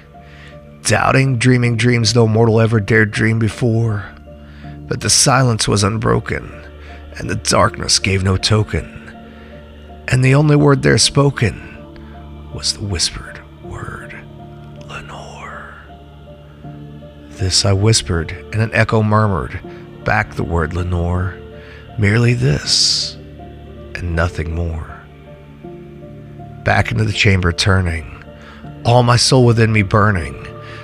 doubting, 0.83 1.37
dreaming 1.37 1.77
dreams 1.77 2.15
no 2.15 2.27
mortal 2.27 2.59
ever 2.59 2.79
dared 2.79 3.11
dream 3.11 3.39
before. 3.39 4.05
But 4.87 5.01
the 5.01 5.09
silence 5.09 5.67
was 5.67 5.83
unbroken, 5.83 6.51
and 7.17 7.29
the 7.29 7.35
darkness 7.35 7.99
gave 7.99 8.23
no 8.23 8.37
token. 8.37 8.97
And 10.07 10.23
the 10.23 10.35
only 10.35 10.55
word 10.55 10.81
there 10.81 10.97
spoken 10.97 11.69
was 12.53 12.73
the 12.73 12.83
whispered 12.83 13.41
word, 13.63 14.13
Lenore. 14.87 15.73
This 17.29 17.63
I 17.63 17.73
whispered, 17.73 18.31
and 18.51 18.61
an 18.61 18.73
echo 18.73 19.01
murmured 19.01 19.61
back 20.03 20.35
the 20.35 20.43
word 20.43 20.73
Lenore. 20.73 21.37
Merely 21.97 22.33
this, 22.33 23.15
and 23.95 24.15
nothing 24.15 24.55
more. 24.55 25.01
Back 26.63 26.91
into 26.91 27.05
the 27.05 27.13
chamber 27.13 27.51
turning, 27.51 28.23
all 28.85 29.03
my 29.03 29.17
soul 29.17 29.45
within 29.45 29.71
me 29.71 29.83
burning 29.83 30.40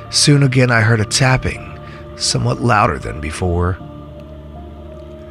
Soon 0.09 0.43
again 0.43 0.71
I 0.71 0.81
heard 0.81 0.99
a 0.99 1.05
tapping, 1.05 1.79
somewhat 2.15 2.61
louder 2.61 2.97
than 2.97 3.19
before. 3.19 3.77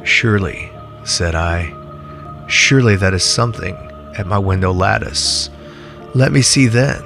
Surely, 0.03 0.71
said 1.03 1.35
I, 1.35 1.73
surely 2.47 2.95
that 2.95 3.13
is 3.13 3.23
something 3.23 3.75
at 4.17 4.27
my 4.27 4.37
window 4.37 4.71
lattice. 4.71 5.49
Let 6.13 6.31
me 6.31 6.41
see 6.41 6.67
then 6.67 7.01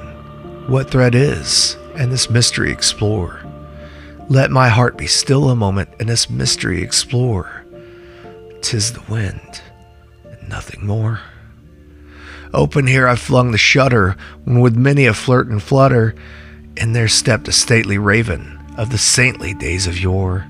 what 0.68 0.90
thread 0.92 1.16
is, 1.16 1.78
and 1.96 2.12
this 2.12 2.30
mystery 2.30 2.72
explore. 2.72 3.44
Let 4.30 4.52
my 4.52 4.70
heart 4.70 4.98
be 4.98 5.08
still 5.08 5.50
a 5.50 5.56
moment 5.56 5.90
and 6.00 6.08
this 6.08 6.30
mystery 6.30 6.82
explore. 6.82 7.66
Tis 8.62 8.94
the 8.94 9.04
wind, 9.12 9.62
and 10.24 10.48
nothing 10.48 10.86
more. 10.86 11.20
Open 12.54 12.86
here 12.86 13.08
I 13.08 13.16
flung 13.16 13.52
the 13.52 13.58
shutter, 13.58 14.16
when 14.44 14.60
with 14.60 14.76
many 14.76 15.06
a 15.06 15.14
flirt 15.14 15.48
and 15.48 15.62
flutter, 15.62 16.16
and 16.82 16.96
there 16.96 17.08
stepped 17.08 17.48
a 17.48 17.52
stately 17.52 18.00
raven 18.00 18.60
of 18.76 18.90
the 18.90 18.98
saintly 18.98 19.54
days 19.54 19.86
of 19.86 20.00
yore. 20.00 20.48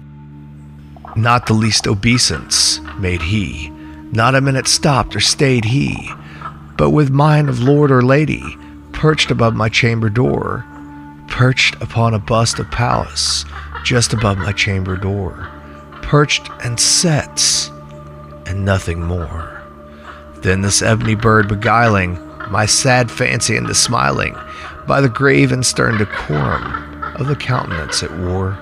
Not 1.13 1.45
the 1.45 1.53
least 1.53 1.87
obeisance 1.87 2.79
made 2.97 3.21
he, 3.21 3.69
not 4.13 4.33
a 4.33 4.39
minute 4.39 4.69
stopped 4.69 5.13
or 5.13 5.19
stayed 5.19 5.65
he, 5.65 6.09
but 6.77 6.91
with 6.91 7.09
mind 7.09 7.49
of 7.49 7.59
lord 7.59 7.91
or 7.91 8.01
lady, 8.01 8.41
perched 8.93 9.29
above 9.29 9.55
my 9.55 9.67
chamber 9.67 10.09
door, 10.09 10.65
perched 11.27 11.75
upon 11.81 12.13
a 12.13 12.19
bust 12.19 12.59
of 12.59 12.71
Pallas, 12.71 13.43
just 13.83 14.13
above 14.13 14.37
my 14.37 14.53
chamber 14.53 14.95
door, 14.95 15.51
perched 16.01 16.49
and 16.63 16.79
set, 16.79 17.69
and 18.45 18.63
nothing 18.63 19.03
more. 19.03 19.61
Then 20.37 20.61
this 20.61 20.81
ebony 20.81 21.15
bird 21.15 21.49
beguiling 21.49 22.17
my 22.49 22.67
sad 22.67 23.11
fancy 23.11 23.57
into 23.57 23.75
smiling 23.75 24.37
by 24.91 24.99
the 24.99 25.07
grave 25.07 25.53
and 25.53 25.65
stern 25.65 25.97
decorum 25.97 27.01
of 27.15 27.27
the 27.27 27.35
countenance 27.37 28.03
it 28.03 28.11
wore. 28.11 28.57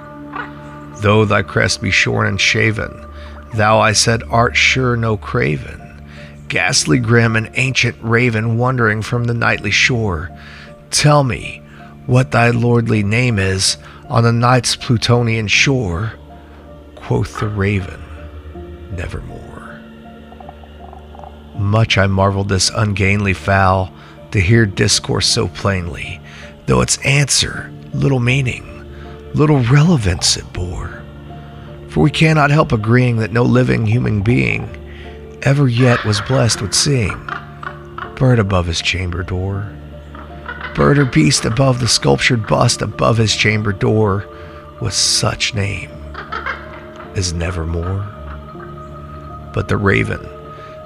Though 0.97 1.25
thy 1.25 1.41
crest 1.41 1.81
be 1.81 1.89
shorn 1.89 2.27
and 2.27 2.39
shaven, 2.39 3.03
thou, 3.55 3.79
I 3.79 3.93
said, 3.93 4.21
art 4.29 4.55
sure 4.55 4.95
no 4.95 5.17
craven, 5.17 6.05
ghastly 6.47 6.99
grim 6.99 7.35
and 7.35 7.49
ancient 7.55 7.97
raven 7.99 8.59
wandering 8.59 9.01
from 9.01 9.23
the 9.23 9.33
nightly 9.33 9.71
shore. 9.71 10.29
Tell 10.91 11.23
me 11.23 11.63
what 12.05 12.29
thy 12.29 12.51
lordly 12.51 13.01
name 13.01 13.39
is 13.39 13.77
on 14.07 14.21
the 14.21 14.31
night's 14.31 14.75
Plutonian 14.75 15.47
shore. 15.47 16.13
Quoth 16.93 17.39
the 17.39 17.47
raven, 17.47 17.99
nevermore. 18.95 19.81
Much 21.55 21.97
I 21.97 22.05
marveled 22.05 22.49
this 22.49 22.69
ungainly 22.69 23.33
fowl 23.33 23.91
to 24.31 24.39
hear 24.39 24.65
discourse 24.65 25.27
so 25.27 25.47
plainly, 25.47 26.21
though 26.65 26.81
its 26.81 26.97
answer 27.05 27.71
little 27.93 28.19
meaning, 28.19 28.65
little 29.33 29.59
relevance 29.59 30.37
it 30.37 30.51
bore. 30.53 31.03
For 31.89 32.01
we 32.01 32.11
cannot 32.11 32.51
help 32.51 32.71
agreeing 32.71 33.17
that 33.17 33.31
no 33.31 33.43
living 33.43 33.85
human 33.85 34.21
being 34.21 34.75
ever 35.41 35.67
yet 35.67 36.03
was 36.05 36.21
blessed 36.21 36.61
with 36.61 36.73
seeing 36.73 37.29
bird 38.15 38.37
above 38.37 38.65
his 38.65 38.81
chamber 38.81 39.23
door, 39.23 39.71
bird 40.75 40.99
or 40.99 41.05
beast 41.05 41.45
above 41.45 41.79
the 41.79 41.87
sculptured 41.87 42.45
bust 42.47 42.81
above 42.81 43.17
his 43.17 43.33
chamber 43.33 43.71
door 43.71 44.27
with 44.81 44.93
such 44.93 45.55
name 45.55 45.89
as 47.15 47.33
nevermore. 47.33 48.05
But 49.53 49.67
the 49.67 49.77
raven, 49.77 50.27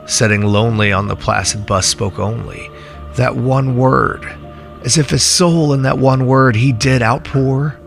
setting 0.06 0.42
lonely 0.42 0.92
on 0.92 1.08
the 1.08 1.16
placid 1.16 1.66
bust, 1.66 1.90
spoke 1.90 2.20
only 2.20 2.70
that 3.16 3.36
one 3.36 3.78
word, 3.78 4.24
as 4.84 4.98
if 4.98 5.10
his 5.10 5.24
soul 5.24 5.74
in 5.74 5.84
that 5.84 5.98
one 5.98 6.26
word 6.26 6.56
he 6.56 6.72
did 6.72 7.02
outpour. 7.02 7.80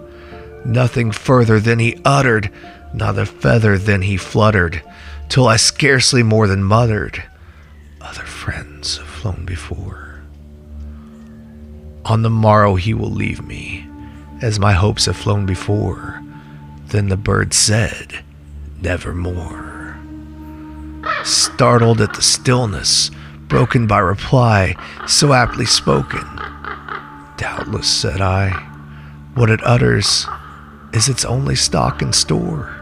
Nothing 0.64 1.12
further 1.12 1.60
than 1.60 1.78
he 1.78 2.00
uttered, 2.04 2.50
not 2.92 3.18
a 3.18 3.26
feather 3.26 3.78
than 3.78 4.02
he 4.02 4.16
fluttered, 4.16 4.82
till 5.28 5.46
I 5.46 5.56
scarcely 5.56 6.22
more 6.22 6.46
than 6.46 6.64
muttered, 6.64 7.22
Other 8.00 8.22
friends 8.22 8.98
have 8.98 9.06
flown 9.06 9.44
before. 9.44 10.20
On 12.04 12.22
the 12.22 12.30
morrow 12.30 12.76
he 12.76 12.94
will 12.94 13.10
leave 13.10 13.44
me, 13.44 13.86
as 14.40 14.60
my 14.60 14.72
hopes 14.72 15.06
have 15.06 15.16
flown 15.16 15.44
before. 15.46 16.22
Then 16.88 17.08
the 17.08 17.16
bird 17.16 17.52
said, 17.52 18.24
Nevermore 18.80 19.76
startled 21.24 22.00
at 22.00 22.14
the 22.14 22.22
stillness, 22.22 23.10
broken 23.48 23.86
by 23.86 23.98
reply 23.98 24.76
so 25.06 25.32
aptly 25.32 25.66
spoken. 25.66 26.24
Doubtless, 27.36 27.88
said 27.88 28.20
I, 28.20 28.50
what 29.34 29.50
it 29.50 29.62
utters 29.62 30.26
is 30.92 31.08
its 31.08 31.24
only 31.24 31.54
stock 31.54 32.00
and 32.00 32.14
store, 32.14 32.74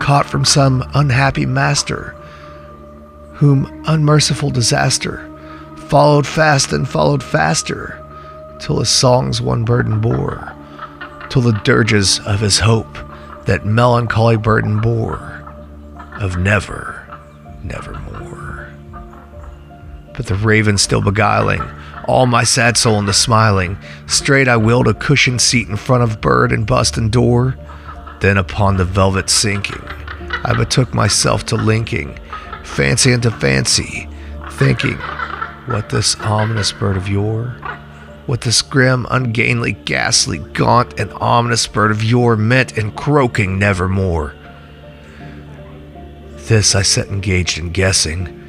caught 0.00 0.26
from 0.26 0.44
some 0.44 0.88
unhappy 0.94 1.46
master, 1.46 2.16
whom 3.34 3.84
unmerciful 3.86 4.50
disaster 4.50 5.26
followed 5.88 6.26
fast 6.26 6.72
and 6.72 6.88
followed 6.88 7.22
faster, 7.22 7.96
till 8.60 8.78
his 8.78 8.88
songs 8.88 9.42
one 9.42 9.64
burden 9.64 10.00
bore, 10.00 10.52
till 11.30 11.42
the 11.42 11.60
dirges 11.64 12.20
of 12.20 12.40
his 12.40 12.60
hope 12.60 12.96
that 13.46 13.66
melancholy 13.66 14.36
burden 14.36 14.80
bore 14.80 15.42
of 16.20 16.36
never 16.36 17.04
nevermore. 17.64 18.09
But 20.14 20.26
the 20.26 20.34
raven 20.34 20.78
still 20.78 21.00
beguiling, 21.00 21.62
all 22.06 22.26
my 22.26 22.44
sad 22.44 22.76
soul 22.76 22.98
into 22.98 23.12
smiling, 23.12 23.78
straight 24.06 24.48
I 24.48 24.56
willed 24.56 24.88
a 24.88 24.94
cushioned 24.94 25.40
seat 25.40 25.68
in 25.68 25.76
front 25.76 26.02
of 26.02 26.20
bird 26.20 26.52
and 26.52 26.66
bust 26.66 26.96
and 26.96 27.10
door. 27.10 27.56
Then 28.20 28.36
upon 28.36 28.76
the 28.76 28.84
velvet 28.84 29.30
sinking, 29.30 29.82
I 30.44 30.54
betook 30.56 30.92
myself 30.92 31.44
to 31.46 31.56
linking 31.56 32.18
fancy 32.64 33.12
into 33.12 33.30
fancy, 33.30 34.08
thinking 34.52 34.96
what 35.66 35.88
this 35.90 36.18
ominous 36.20 36.72
bird 36.72 36.96
of 36.96 37.08
yore, 37.08 37.56
what 38.26 38.40
this 38.42 38.62
grim, 38.62 39.06
ungainly, 39.10 39.72
ghastly, 39.72 40.38
gaunt, 40.38 40.98
and 40.98 41.12
ominous 41.14 41.66
bird 41.66 41.90
of 41.90 42.02
yore 42.02 42.36
meant 42.36 42.78
in 42.78 42.92
croaking 42.92 43.58
nevermore. 43.58 44.34
This 46.48 46.74
I 46.74 46.82
set 46.82 47.08
engaged 47.08 47.58
in 47.58 47.70
guessing, 47.70 48.39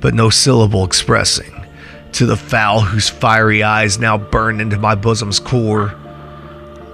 but 0.00 0.14
no 0.14 0.30
syllable 0.30 0.84
expressing, 0.84 1.64
to 2.12 2.26
the 2.26 2.36
fowl 2.36 2.80
whose 2.80 3.08
fiery 3.08 3.62
eyes 3.62 3.98
now 3.98 4.16
burned 4.18 4.60
into 4.60 4.78
my 4.78 4.94
bosom's 4.94 5.38
core. 5.38 5.94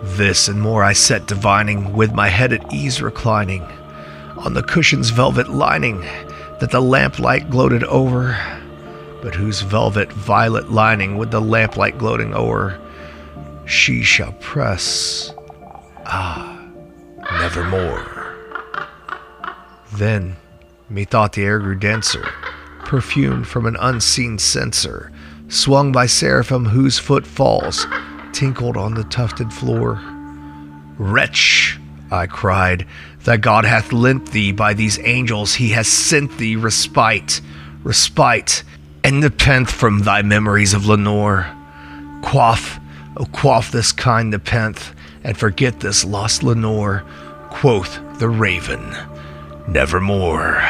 This 0.03 0.49
and 0.49 0.61
more 0.61 0.85
I 0.85 0.93
sat 0.93 1.27
divining, 1.27 1.93
with 1.93 2.13
my 2.13 2.29
head 2.29 2.53
at 2.53 2.73
ease 2.73 3.03
reclining, 3.03 3.63
on 4.37 4.55
the 4.55 4.63
cushion's 4.63 5.11
velvet 5.11 5.49
lining 5.49 6.01
that 6.61 6.71
the 6.71 6.81
lamplight 6.81 7.51
gloated 7.51 7.85
over, 7.85 8.39
but 9.23 9.35
whose 9.35 9.63
velvet 9.63 10.13
violet 10.13 10.71
lining 10.71 11.17
with 11.17 11.31
the 11.31 11.41
lamplight 11.41 11.99
gloating 11.99 12.35
o'er, 12.35 12.79
she 13.67 14.03
shall 14.03 14.33
press, 14.35 15.33
ah, 16.07 16.69
nevermore. 17.41 18.13
Then 19.95 20.37
Methought 20.89 21.33
the 21.33 21.43
air 21.43 21.59
grew 21.59 21.75
denser, 21.75 22.33
perfumed 22.87 23.49
from 23.49 23.67
an 23.67 23.77
unseen 23.81 24.39
censer, 24.39 25.11
swung 25.49 25.91
by 25.91 26.07
seraphim 26.07 26.65
whose 26.65 27.01
footfalls 27.01 27.85
tinkled 28.33 28.77
on 28.77 28.95
the 28.95 29.03
tufted 29.05 29.53
floor. 29.53 30.01
Wretch, 30.97 31.79
I 32.13 32.29
cried, 32.29 32.87
that 33.25 33.41
God 33.41 33.65
hath 33.65 33.93
lent 33.93 34.31
thee 34.31 34.53
by 34.53 34.73
these 34.73 35.01
angels, 35.01 35.55
he 35.55 35.71
has 35.71 35.89
sent 35.89 36.39
thee 36.39 36.55
respite, 36.55 37.41
respite, 37.83 38.63
and 39.03 39.21
nepenthe 39.21 39.71
from 39.71 40.01
thy 40.01 40.23
memories 40.23 40.73
of 40.73 40.87
Lenore. 40.87 41.47
Quaff, 42.23 42.79
oh, 43.17 43.27
quaff 43.33 43.73
this 43.73 43.91
kind 43.91 44.31
nepenthe, 44.31 44.95
and 45.25 45.37
forget 45.37 45.81
this 45.81 46.05
lost 46.05 46.45
Lenore, 46.45 47.05
quoth 47.51 47.99
the 48.21 48.29
raven 48.29 48.95
nevermore. 49.67 50.63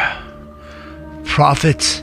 Prophet, 1.25 2.03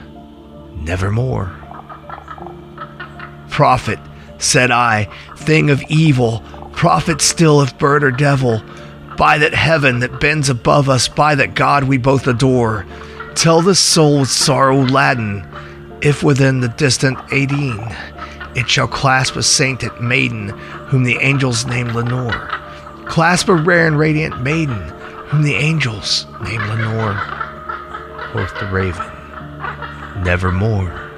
nevermore. 0.83 1.55
Prophet, 3.49 3.99
said 4.37 4.71
I, 4.71 5.05
thing 5.37 5.69
of 5.69 5.81
evil, 5.89 6.43
prophet 6.73 7.21
still 7.21 7.61
if 7.61 7.77
bird 7.77 8.03
or 8.03 8.11
devil, 8.11 8.63
by 9.17 9.37
that 9.37 9.53
heaven 9.53 9.99
that 9.99 10.19
bends 10.19 10.49
above 10.49 10.89
us, 10.89 11.07
by 11.07 11.35
that 11.35 11.53
God 11.53 11.83
we 11.83 11.97
both 11.97 12.27
adore, 12.27 12.85
tell 13.35 13.61
the 13.61 13.75
soul 13.75 14.21
with 14.21 14.29
sorrow 14.29 14.81
laden, 14.81 15.47
if 16.01 16.23
within 16.23 16.61
the 16.61 16.69
distant 16.69 17.17
Aidenn 17.29 17.95
it 18.55 18.69
shall 18.69 18.87
clasp 18.87 19.35
a 19.37 19.43
sainted 19.43 19.97
maiden, 20.01 20.49
whom 20.49 21.03
the 21.03 21.17
angels 21.21 21.65
name 21.65 21.87
Lenore. 21.89 22.49
Clasp 23.05 23.47
a 23.47 23.55
rare 23.55 23.87
and 23.87 23.97
radiant 23.97 24.41
maiden, 24.41 24.81
whom 25.27 25.43
the 25.43 25.55
angels 25.55 26.25
name 26.43 26.61
Lenore, 26.67 27.15
quoth 28.31 28.53
the 28.59 28.67
raven, 28.67 29.09
nevermore. 30.23 31.09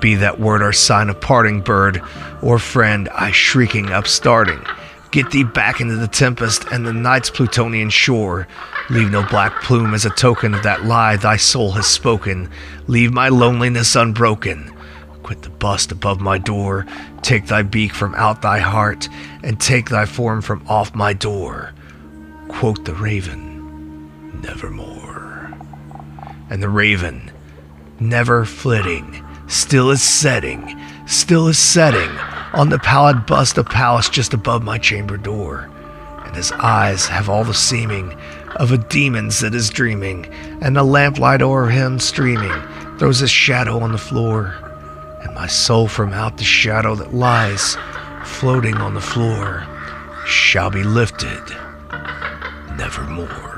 Be 0.00 0.14
that 0.16 0.38
word 0.38 0.62
our 0.62 0.72
sign 0.72 1.08
of 1.08 1.20
parting, 1.20 1.60
bird, 1.60 2.02
or 2.42 2.58
friend, 2.58 3.08
I 3.10 3.30
shrieking 3.30 3.90
upstarting. 3.90 4.64
Get 5.10 5.30
thee 5.30 5.44
back 5.44 5.80
into 5.80 5.96
the 5.96 6.08
tempest 6.08 6.64
and 6.70 6.86
the 6.86 6.92
night's 6.92 7.30
Plutonian 7.30 7.90
shore. 7.90 8.46
Leave 8.90 9.10
no 9.10 9.22
black 9.22 9.62
plume 9.62 9.94
as 9.94 10.04
a 10.04 10.10
token 10.10 10.54
of 10.54 10.62
that 10.62 10.84
lie 10.84 11.16
thy 11.16 11.36
soul 11.36 11.72
has 11.72 11.86
spoken. 11.86 12.50
Leave 12.86 13.12
my 13.12 13.28
loneliness 13.28 13.96
unbroken. 13.96 14.72
Quit 15.22 15.42
the 15.42 15.50
bust 15.50 15.90
above 15.90 16.20
my 16.20 16.38
door. 16.38 16.86
Take 17.22 17.46
thy 17.46 17.62
beak 17.62 17.94
from 17.94 18.14
out 18.14 18.42
thy 18.42 18.58
heart, 18.58 19.08
and 19.42 19.60
take 19.60 19.88
thy 19.88 20.04
form 20.04 20.42
from 20.42 20.66
off 20.68 20.94
my 20.94 21.12
door 21.12 21.72
quoth 22.48 22.84
the 22.84 22.94
raven, 22.94 24.40
nevermore. 24.42 25.05
And 26.50 26.62
the 26.62 26.68
raven, 26.68 27.30
never 28.00 28.44
flitting, 28.44 29.24
still 29.48 29.90
is 29.90 30.02
setting, 30.02 30.80
still 31.06 31.48
is 31.48 31.58
setting 31.58 32.10
on 32.52 32.68
the 32.68 32.78
pallid 32.78 33.26
bust 33.26 33.58
of 33.58 33.66
Pallas 33.66 34.08
just 34.08 34.32
above 34.32 34.62
my 34.62 34.78
chamber 34.78 35.16
door. 35.16 35.70
And 36.24 36.34
his 36.34 36.52
eyes 36.52 37.06
have 37.06 37.28
all 37.28 37.44
the 37.44 37.54
seeming 37.54 38.12
of 38.56 38.72
a 38.72 38.78
demon's 38.78 39.40
that 39.40 39.54
is 39.54 39.70
dreaming, 39.70 40.26
and 40.60 40.74
the 40.74 40.82
lamplight 40.82 41.42
o'er 41.42 41.68
him 41.68 41.98
streaming 41.98 42.52
throws 42.98 43.20
a 43.20 43.28
shadow 43.28 43.80
on 43.80 43.92
the 43.92 43.98
floor. 43.98 44.54
And 45.22 45.34
my 45.34 45.46
soul 45.46 45.88
from 45.88 46.12
out 46.12 46.38
the 46.38 46.44
shadow 46.44 46.94
that 46.94 47.14
lies 47.14 47.76
floating 48.24 48.76
on 48.76 48.94
the 48.94 49.00
floor 49.00 49.66
shall 50.26 50.70
be 50.70 50.82
lifted 50.82 51.42
nevermore. 52.76 53.55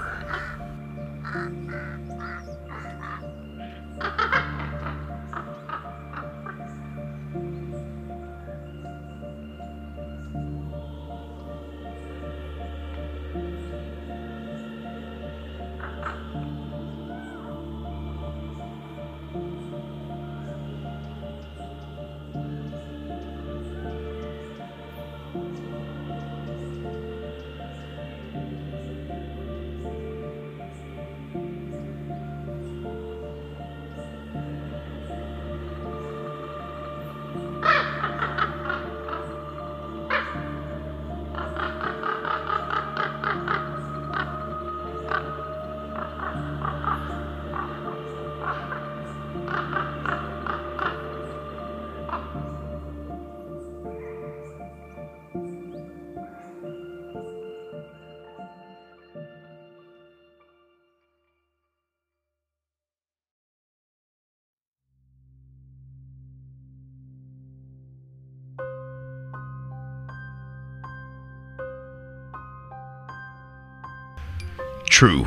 True. 74.88 75.26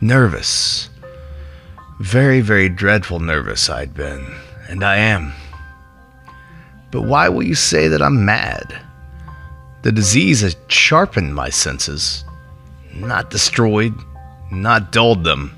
Nervous. 0.00 0.88
Very, 2.00 2.40
very 2.40 2.68
dreadful 2.68 3.20
nervous 3.20 3.70
I'd 3.70 3.94
been, 3.94 4.34
and 4.68 4.82
I 4.82 4.96
am. 4.96 5.32
But 6.90 7.02
why 7.02 7.28
will 7.28 7.44
you 7.44 7.54
say 7.54 7.88
that 7.88 8.02
I'm 8.02 8.24
mad? 8.24 8.76
The 9.82 9.92
disease 9.92 10.40
has 10.40 10.56
sharpened 10.68 11.34
my 11.34 11.50
senses, 11.50 12.24
not 12.92 13.30
destroyed, 13.30 13.94
not 14.50 14.92
dulled 14.92 15.24
them. 15.24 15.56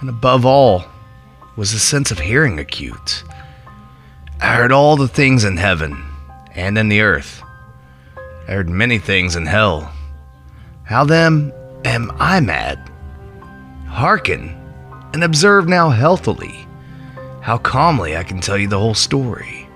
And 0.00 0.10
above 0.10 0.44
all 0.44 0.84
was 1.56 1.72
the 1.72 1.78
sense 1.78 2.10
of 2.10 2.18
hearing 2.18 2.58
acute. 2.58 3.24
I 4.40 4.54
heard 4.54 4.72
all 4.72 4.96
the 4.96 5.08
things 5.08 5.44
in 5.44 5.56
heaven 5.56 6.04
and 6.54 6.76
in 6.76 6.88
the 6.88 7.00
earth. 7.00 7.42
I 8.46 8.52
heard 8.52 8.68
many 8.68 8.98
things 8.98 9.34
in 9.34 9.46
hell. 9.46 9.92
How 10.86 11.04
then 11.04 11.52
am 11.84 12.12
I 12.20 12.38
mad? 12.38 12.78
Hearken 13.88 14.54
and 15.12 15.24
observe 15.24 15.66
now 15.66 15.90
healthily 15.90 16.64
how 17.40 17.58
calmly 17.58 18.16
I 18.16 18.22
can 18.22 18.40
tell 18.40 18.56
you 18.56 18.68
the 18.68 18.78
whole 18.78 18.94
story. 18.94 19.68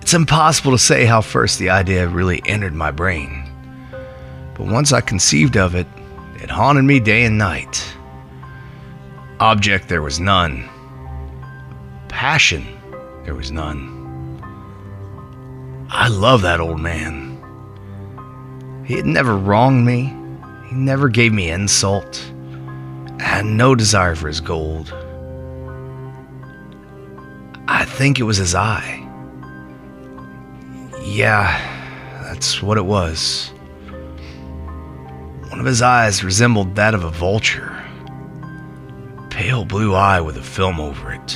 It's 0.00 0.14
impossible 0.14 0.70
to 0.70 0.78
say 0.78 1.04
how 1.04 1.22
first 1.22 1.58
the 1.58 1.70
idea 1.70 2.06
really 2.06 2.40
entered 2.46 2.74
my 2.74 2.92
brain, 2.92 3.50
but 4.54 4.66
once 4.66 4.92
I 4.92 5.00
conceived 5.00 5.56
of 5.56 5.74
it, 5.74 5.88
it 6.40 6.50
haunted 6.50 6.84
me 6.84 7.00
day 7.00 7.24
and 7.24 7.38
night. 7.38 7.84
Object 9.40 9.88
there 9.88 10.02
was 10.02 10.20
none, 10.20 10.68
passion 12.08 12.64
there 13.24 13.34
was 13.34 13.50
none. 13.50 14.38
I 15.90 16.06
love 16.06 16.42
that 16.42 16.60
old 16.60 16.78
man. 16.78 17.31
He 18.92 18.98
had 18.98 19.06
never 19.06 19.38
wronged 19.38 19.86
me. 19.86 20.14
He 20.68 20.74
never 20.74 21.08
gave 21.08 21.32
me 21.32 21.48
insult. 21.48 22.30
I 23.20 23.22
had 23.22 23.46
no 23.46 23.74
desire 23.74 24.14
for 24.14 24.28
his 24.28 24.42
gold. 24.42 24.92
I 27.66 27.86
think 27.86 28.18
it 28.18 28.24
was 28.24 28.36
his 28.36 28.54
eye. 28.54 28.98
Yeah, 31.00 31.56
that's 32.24 32.62
what 32.62 32.76
it 32.76 32.84
was. 32.84 33.54
One 35.48 35.58
of 35.58 35.64
his 35.64 35.80
eyes 35.80 36.22
resembled 36.22 36.74
that 36.74 36.92
of 36.94 37.02
a 37.02 37.10
vulture. 37.10 37.82
Pale 39.30 39.64
blue 39.64 39.94
eye 39.94 40.20
with 40.20 40.36
a 40.36 40.42
film 40.42 40.78
over 40.78 41.12
it. 41.14 41.32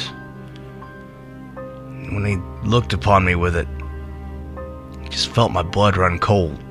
When 2.13 2.27
he 2.27 2.37
looked 2.69 2.93
upon 2.93 3.25
me 3.25 3.35
with 3.35 3.57
it, 3.57 3.69
I 4.59 5.09
just 5.09 5.29
felt 5.29 5.53
my 5.53 5.63
blood 5.63 5.97
run 5.97 6.19
cold. 6.19 6.63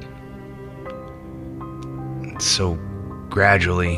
So 2.40 2.76
gradually, 3.30 3.98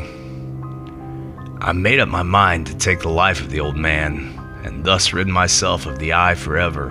I 1.59 1.71
made 1.73 1.99
up 1.99 2.07
my 2.07 2.23
mind 2.23 2.67
to 2.67 2.77
take 2.77 2.99
the 2.99 3.09
life 3.09 3.41
of 3.41 3.49
the 3.49 3.59
old 3.59 3.75
man 3.75 4.33
and 4.63 4.83
thus 4.83 5.11
rid 5.13 5.27
myself 5.27 5.85
of 5.85 5.99
the 5.99 6.13
eye 6.13 6.35
forever. 6.35 6.89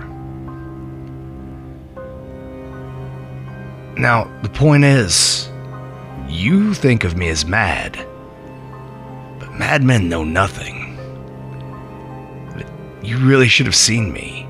Now, 3.97 4.25
the 4.43 4.49
point 4.49 4.83
is, 4.83 5.49
you 6.27 6.73
think 6.73 7.03
of 7.03 7.17
me 7.17 7.29
as 7.29 7.45
mad, 7.45 7.93
but 9.39 9.53
madmen 9.53 10.09
know 10.09 10.23
nothing. 10.23 10.83
You 13.01 13.17
really 13.19 13.47
should 13.47 13.65
have 13.65 13.75
seen 13.75 14.11
me. 14.11 14.47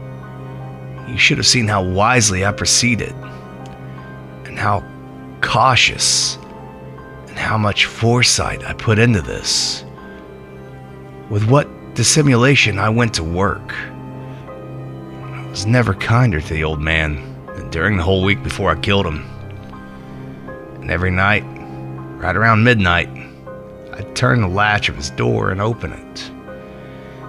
You 1.07 1.17
should 1.17 1.37
have 1.37 1.47
seen 1.47 1.67
how 1.67 1.83
wisely 1.83 2.43
I 2.45 2.51
proceeded, 2.51 3.13
and 4.45 4.57
how 4.57 4.83
cautious 5.41 6.37
and 7.37 7.45
how 7.45 7.57
much 7.57 7.85
foresight 7.85 8.65
I 8.65 8.73
put 8.73 8.97
into 8.97 9.21
this. 9.21 9.85
With 11.29 11.47
what 11.47 11.67
dissimulation 11.93 12.79
I 12.79 12.89
went 12.89 13.13
to 13.13 13.23
work. 13.23 13.75
I 13.75 15.47
was 15.47 15.67
never 15.67 15.93
kinder 15.93 16.41
to 16.41 16.53
the 16.53 16.63
old 16.63 16.81
man 16.81 17.21
than 17.55 17.69
during 17.69 17.95
the 17.95 18.03
whole 18.03 18.23
week 18.23 18.41
before 18.41 18.71
I 18.71 18.79
killed 18.79 19.05
him. 19.05 19.23
And 20.81 20.89
every 20.89 21.11
night, 21.11 21.43
right 22.17 22.35
around 22.35 22.63
midnight, 22.63 23.09
I'd 23.93 24.15
turn 24.15 24.41
the 24.41 24.47
latch 24.47 24.89
of 24.89 24.95
his 24.95 25.11
door 25.11 25.51
and 25.51 25.61
open 25.61 25.93
it 25.93 26.31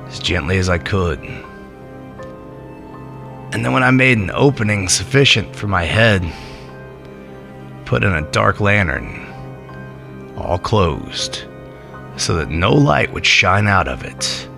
as 0.06 0.18
gently 0.18 0.56
as 0.56 0.70
I 0.70 0.78
could. 0.78 1.18
And 3.52 3.62
then 3.62 3.74
when 3.74 3.82
I 3.82 3.90
made 3.90 4.16
an 4.16 4.30
opening 4.32 4.88
sufficient 4.88 5.54
for 5.54 5.66
my 5.66 5.84
head, 5.84 6.24
put 7.84 8.02
in 8.02 8.14
a 8.14 8.30
dark 8.30 8.60
lantern 8.60 9.27
all 10.42 10.58
closed, 10.58 11.44
so 12.16 12.34
that 12.36 12.50
no 12.50 12.72
light 12.72 13.12
would 13.12 13.26
shine 13.26 13.66
out 13.66 13.88
of 13.88 14.04
it. 14.04 14.48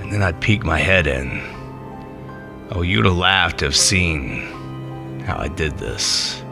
And 0.00 0.12
then 0.12 0.22
I'd 0.22 0.40
peek 0.40 0.64
my 0.64 0.78
head 0.78 1.06
in. 1.06 1.40
Oh, 2.70 2.82
you'd 2.82 3.04
have 3.04 3.16
laughed 3.16 3.58
to 3.58 3.66
have 3.66 3.76
seen 3.76 4.40
how 5.24 5.38
I 5.38 5.48
did 5.48 5.78
this. 5.78 6.42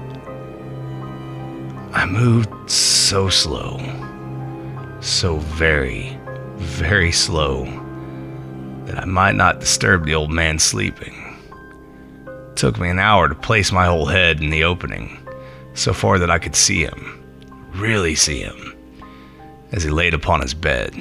I 1.92 2.04
moved 2.04 2.70
so 2.70 3.28
slow, 3.28 3.80
so 5.00 5.37
very, 5.37 6.18
very 6.56 7.12
slow, 7.12 7.64
that 8.85 8.98
I 8.98 9.04
might 9.04 9.35
not 9.35 9.61
disturb 9.61 10.04
the 10.04 10.14
old 10.14 10.30
man 10.30 10.59
sleeping. 10.59 11.14
It 12.26 12.56
took 12.56 12.78
me 12.78 12.88
an 12.88 12.98
hour 12.98 13.28
to 13.28 13.35
place 13.35 13.72
my 13.72 13.87
whole 13.87 14.06
head 14.06 14.42
in 14.42 14.50
the 14.50 14.64
opening, 14.64 15.18
so 15.74 15.92
far 15.92 16.18
that 16.18 16.30
I 16.30 16.38
could 16.38 16.56
see 16.56 16.82
him 16.82 17.15
really 17.78 18.14
see 18.14 18.40
him 18.40 18.76
as 19.72 19.82
he 19.82 19.90
laid 19.90 20.14
upon 20.14 20.40
his 20.40 20.54
bed. 20.54 20.94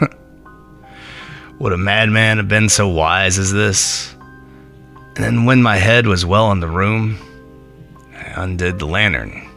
Would 1.58 1.72
a 1.72 1.78
madman 1.78 2.36
have 2.36 2.48
been 2.48 2.68
so 2.68 2.88
wise 2.88 3.38
as 3.38 3.52
this? 3.52 4.14
And 5.16 5.24
then, 5.24 5.44
when 5.44 5.62
my 5.62 5.76
head 5.76 6.06
was 6.06 6.24
well 6.24 6.52
in 6.52 6.60
the 6.60 6.68
room, 6.68 7.18
I 8.14 8.42
undid 8.42 8.78
the 8.78 8.86
lantern 8.86 9.48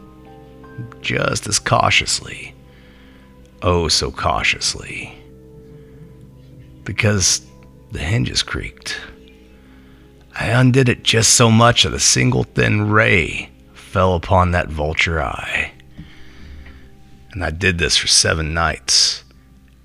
just 1.02 1.48
as 1.48 1.60
cautiously. 1.60 2.54
Oh, 3.62 3.88
so 3.88 4.12
cautiously. 4.12 5.14
Because 6.84 7.46
the 7.92 8.00
hinges 8.00 8.44
creaked. 8.44 9.00
I 10.36 10.48
undid 10.48 10.90
it 10.90 11.04
just 11.04 11.36
so 11.36 11.52
much 11.52 11.84
that 11.84 11.94
a 11.94 12.00
single 12.00 12.44
thin 12.44 12.90
ray 12.90 13.50
fell 13.74 14.16
upon 14.16 14.52
that 14.52 14.70
vulture 14.70 15.22
eye. 15.22 15.73
And 17.34 17.44
I 17.44 17.50
did 17.50 17.80
this 17.80 17.98
for 17.98 18.08
seven 18.08 18.54
nights. 18.54 19.24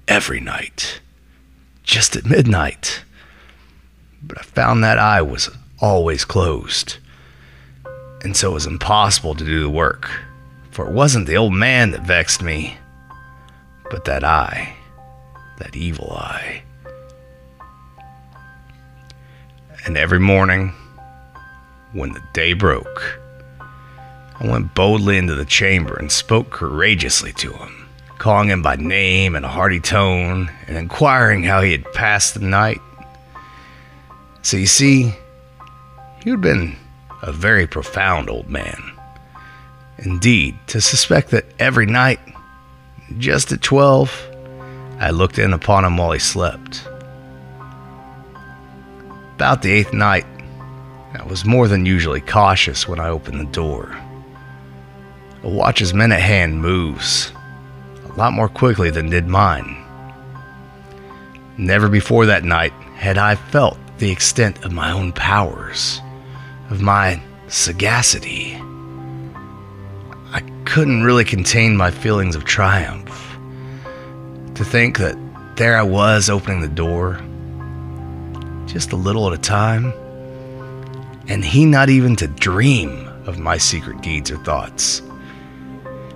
Every 0.06 0.38
night. 0.38 1.00
Just 1.82 2.14
at 2.14 2.26
midnight. 2.26 3.02
But 4.22 4.38
I 4.38 4.42
found 4.42 4.84
that 4.84 4.98
eye 4.98 5.22
was 5.22 5.48
always 5.80 6.26
closed. 6.26 6.98
And 8.22 8.36
so 8.36 8.50
it 8.50 8.54
was 8.54 8.66
impossible 8.66 9.34
to 9.34 9.44
do 9.44 9.62
the 9.62 9.70
work. 9.70 10.10
For 10.70 10.86
it 10.86 10.92
wasn't 10.92 11.26
the 11.26 11.38
old 11.38 11.54
man 11.54 11.92
that 11.92 12.06
vexed 12.06 12.42
me, 12.42 12.76
but 13.90 14.04
that 14.04 14.24
eye. 14.24 14.76
That 15.58 15.74
evil 15.74 16.12
eye. 16.12 16.62
And 19.86 19.96
every 19.96 20.20
morning, 20.20 20.74
when 21.92 22.12
the 22.12 22.22
day 22.34 22.52
broke, 22.52 23.18
I 24.40 24.46
went 24.46 24.74
boldly 24.74 25.18
into 25.18 25.34
the 25.34 25.44
chamber 25.44 25.96
and 25.96 26.12
spoke 26.12 26.50
courageously 26.50 27.32
to 27.34 27.52
him, 27.52 27.88
calling 28.18 28.50
him 28.50 28.62
by 28.62 28.76
name 28.76 29.34
in 29.34 29.44
a 29.44 29.48
hearty 29.48 29.80
tone 29.80 30.50
and 30.66 30.76
inquiring 30.76 31.42
how 31.42 31.60
he 31.60 31.72
had 31.72 31.92
passed 31.92 32.34
the 32.34 32.40
night. 32.40 32.80
So 34.42 34.56
you 34.56 34.66
see, 34.66 35.12
he 36.22 36.30
had 36.30 36.40
been 36.40 36.76
a 37.22 37.32
very 37.32 37.66
profound 37.66 38.30
old 38.30 38.48
man. 38.48 38.80
Indeed, 39.98 40.56
to 40.68 40.80
suspect 40.80 41.30
that 41.30 41.46
every 41.58 41.86
night, 41.86 42.20
just 43.18 43.50
at 43.50 43.60
twelve, 43.60 44.24
I 45.00 45.10
looked 45.10 45.38
in 45.38 45.52
upon 45.52 45.84
him 45.84 45.96
while 45.96 46.12
he 46.12 46.20
slept. 46.20 46.86
About 49.34 49.62
the 49.62 49.72
eighth 49.72 49.92
night, 49.92 50.26
I 51.14 51.24
was 51.24 51.44
more 51.44 51.66
than 51.66 51.86
usually 51.86 52.20
cautious 52.20 52.86
when 52.86 53.00
I 53.00 53.08
opened 53.08 53.40
the 53.40 53.52
door. 53.52 53.96
A 55.48 55.50
watch's 55.50 55.94
minute 55.94 56.20
hand 56.20 56.60
moves 56.60 57.32
a 58.04 58.12
lot 58.18 58.34
more 58.34 58.50
quickly 58.50 58.90
than 58.90 59.08
did 59.08 59.26
mine. 59.26 59.82
Never 61.56 61.88
before 61.88 62.26
that 62.26 62.44
night 62.44 62.74
had 62.96 63.16
I 63.16 63.34
felt 63.34 63.78
the 63.96 64.10
extent 64.10 64.62
of 64.62 64.72
my 64.72 64.92
own 64.92 65.10
powers, 65.12 66.02
of 66.68 66.82
my 66.82 67.22
sagacity. 67.46 68.60
I 70.34 70.42
couldn't 70.66 71.02
really 71.02 71.24
contain 71.24 71.78
my 71.78 71.90
feelings 71.90 72.36
of 72.36 72.44
triumph. 72.44 73.38
To 74.54 74.66
think 74.66 74.98
that 74.98 75.16
there 75.56 75.78
I 75.78 75.82
was 75.82 76.28
opening 76.28 76.60
the 76.60 76.68
door 76.68 77.22
just 78.66 78.92
a 78.92 78.96
little 78.96 79.26
at 79.28 79.38
a 79.38 79.40
time, 79.40 79.94
and 81.26 81.42
he 81.42 81.64
not 81.64 81.88
even 81.88 82.16
to 82.16 82.28
dream 82.28 83.08
of 83.24 83.38
my 83.38 83.56
secret 83.56 84.02
deeds 84.02 84.30
or 84.30 84.36
thoughts. 84.44 85.00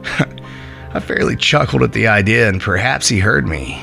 I 0.95 1.01
fairly 1.01 1.37
chuckled 1.37 1.83
at 1.83 1.93
the 1.93 2.07
idea, 2.07 2.49
and 2.49 2.61
perhaps 2.61 3.09
he 3.09 3.19
heard 3.19 3.47
me, 3.47 3.83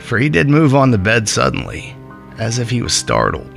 for 0.00 0.18
he 0.18 0.28
did 0.28 0.48
move 0.48 0.74
on 0.74 0.90
the 0.90 0.98
bed 0.98 1.28
suddenly, 1.28 1.94
as 2.38 2.58
if 2.58 2.70
he 2.70 2.82
was 2.82 2.92
startled. 2.92 3.54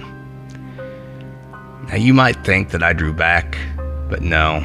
Now, 1.87 1.95
you 1.95 2.13
might 2.13 2.43
think 2.45 2.69
that 2.69 2.83
I 2.83 2.93
drew 2.93 3.13
back, 3.13 3.57
but 4.09 4.21
no. 4.21 4.63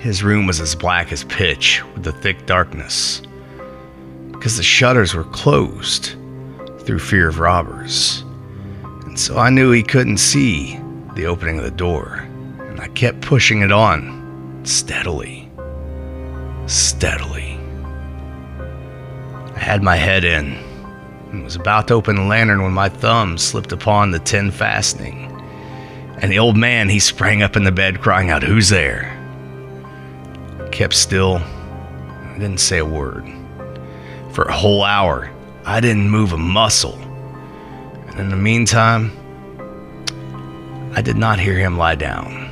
His 0.00 0.22
room 0.22 0.46
was 0.46 0.60
as 0.60 0.74
black 0.74 1.12
as 1.12 1.24
pitch 1.24 1.82
with 1.94 2.04
the 2.04 2.12
thick 2.12 2.46
darkness, 2.46 3.22
because 4.32 4.56
the 4.56 4.62
shutters 4.62 5.14
were 5.14 5.24
closed 5.24 6.16
through 6.80 6.98
fear 6.98 7.28
of 7.28 7.38
robbers 7.38 8.24
and 9.12 9.20
so 9.20 9.36
I 9.36 9.50
knew 9.50 9.70
he 9.70 9.82
couldn't 9.82 10.16
see 10.16 10.80
the 11.16 11.26
opening 11.26 11.58
of 11.58 11.64
the 11.64 11.70
door, 11.70 12.26
and 12.60 12.80
I 12.80 12.88
kept 12.88 13.20
pushing 13.20 13.60
it 13.60 13.70
on 13.70 14.62
steadily. 14.64 15.41
Steadily. 16.72 17.58
I 19.54 19.58
had 19.58 19.82
my 19.82 19.96
head 19.96 20.24
in 20.24 20.54
and 21.30 21.44
was 21.44 21.54
about 21.54 21.88
to 21.88 21.94
open 21.94 22.16
the 22.16 22.22
lantern 22.22 22.62
when 22.62 22.72
my 22.72 22.88
thumb 22.88 23.36
slipped 23.36 23.72
upon 23.72 24.10
the 24.10 24.18
tin 24.18 24.50
fastening. 24.50 25.30
And 26.20 26.32
the 26.32 26.38
old 26.38 26.56
man, 26.56 26.88
he 26.88 26.98
sprang 26.98 27.42
up 27.42 27.56
in 27.56 27.64
the 27.64 27.72
bed 27.72 28.00
crying 28.00 28.30
out, 28.30 28.42
Who's 28.42 28.68
there? 28.68 29.18
I 30.60 30.68
kept 30.70 30.94
still. 30.94 31.36
I 31.36 32.36
didn't 32.38 32.60
say 32.60 32.78
a 32.78 32.84
word. 32.84 33.30
For 34.32 34.44
a 34.44 34.52
whole 34.52 34.82
hour, 34.82 35.30
I 35.64 35.80
didn't 35.80 36.08
move 36.08 36.32
a 36.32 36.38
muscle 36.38 36.98
and 38.12 38.20
in 38.20 38.28
the 38.28 38.36
meantime, 38.36 39.10
I 40.94 41.00
did 41.00 41.16
not 41.16 41.38
hear 41.38 41.58
him 41.58 41.78
lie 41.78 41.94
down. 41.94 42.50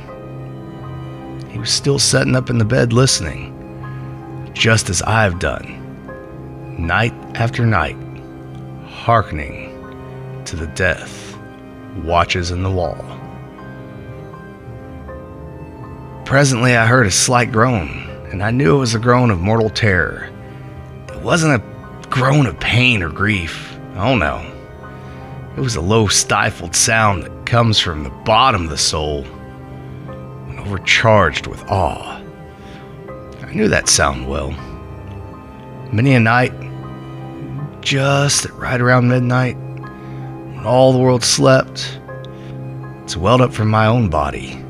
He 1.51 1.59
was 1.59 1.71
still 1.71 1.99
sitting 1.99 2.35
up 2.35 2.49
in 2.49 2.57
the 2.57 2.65
bed 2.65 2.93
listening, 2.93 3.50
just 4.53 4.89
as 4.89 5.01
I 5.01 5.23
have 5.23 5.39
done, 5.39 5.77
night 6.77 7.13
after 7.35 7.65
night, 7.65 7.97
hearkening 8.85 9.69
to 10.45 10.55
the 10.55 10.67
death 10.67 11.37
watches 12.03 12.51
in 12.51 12.63
the 12.63 12.71
wall. 12.71 12.97
Presently, 16.25 16.77
I 16.77 16.85
heard 16.85 17.07
a 17.07 17.11
slight 17.11 17.51
groan, 17.51 17.89
and 18.31 18.41
I 18.41 18.51
knew 18.51 18.75
it 18.75 18.79
was 18.79 18.95
a 18.95 18.99
groan 18.99 19.31
of 19.31 19.39
mortal 19.39 19.69
terror. 19.69 20.29
It 21.09 21.21
wasn't 21.21 21.61
a 21.61 22.07
groan 22.07 22.45
of 22.45 22.59
pain 22.59 23.03
or 23.03 23.09
grief. 23.09 23.77
Oh 23.95 24.15
no. 24.15 24.47
It 25.57 25.59
was 25.59 25.75
a 25.75 25.81
low, 25.81 26.07
stifled 26.07 26.75
sound 26.75 27.23
that 27.23 27.45
comes 27.45 27.79
from 27.79 28.03
the 28.03 28.09
bottom 28.09 28.63
of 28.63 28.69
the 28.69 28.77
soul 28.77 29.23
when 29.23 30.59
overcharged 30.59 31.47
with 31.47 31.61
awe. 31.69 32.20
I 33.51 33.53
knew 33.53 33.67
that 33.67 33.89
sound 33.89 34.29
well. 34.29 34.51
Many 35.91 36.15
a 36.15 36.21
night, 36.21 36.53
just 37.81 38.45
right 38.51 38.79
around 38.79 39.09
midnight, 39.09 39.57
when 39.57 40.65
all 40.65 40.93
the 40.93 40.99
world 40.99 41.21
slept, 41.21 41.99
it's 43.03 43.17
welled 43.17 43.41
up 43.41 43.51
from 43.51 43.69
my 43.69 43.87
own 43.87 44.09
body, 44.09 44.63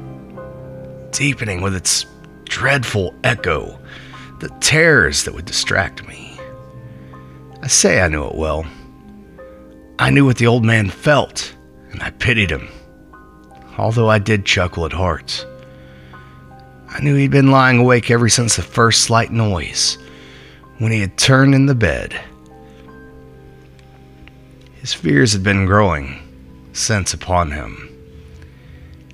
deepening 1.11 1.61
with 1.61 1.75
its 1.75 2.07
dreadful 2.45 3.13
echo 3.23 3.79
the 4.39 4.49
terrors 4.61 5.25
that 5.25 5.35
would 5.35 5.45
distract 5.45 6.07
me. 6.07 6.39
I 7.61 7.67
say 7.67 8.01
I 8.01 8.07
knew 8.07 8.25
it 8.25 8.33
well. 8.33 8.65
I 9.99 10.09
knew 10.09 10.25
what 10.25 10.37
the 10.37 10.47
old 10.47 10.65
man 10.65 10.89
felt, 10.89 11.55
and 11.91 12.01
I 12.01 12.09
pitied 12.09 12.49
him, 12.49 12.67
although 13.77 14.09
I 14.09 14.17
did 14.17 14.43
chuckle 14.43 14.87
at 14.87 14.91
heart. 14.91 15.45
I 16.93 16.99
knew 16.99 17.15
he'd 17.15 17.31
been 17.31 17.51
lying 17.51 17.79
awake 17.79 18.11
ever 18.11 18.27
since 18.27 18.57
the 18.57 18.61
first 18.61 19.03
slight 19.03 19.31
noise, 19.31 19.97
when 20.77 20.91
he 20.91 20.99
had 20.99 21.17
turned 21.17 21.55
in 21.55 21.65
the 21.65 21.75
bed. 21.75 22.19
His 24.75 24.93
fears 24.93 25.31
had 25.31 25.43
been 25.43 25.65
growing 25.65 26.19
since 26.73 27.13
upon 27.13 27.51
him. 27.51 27.87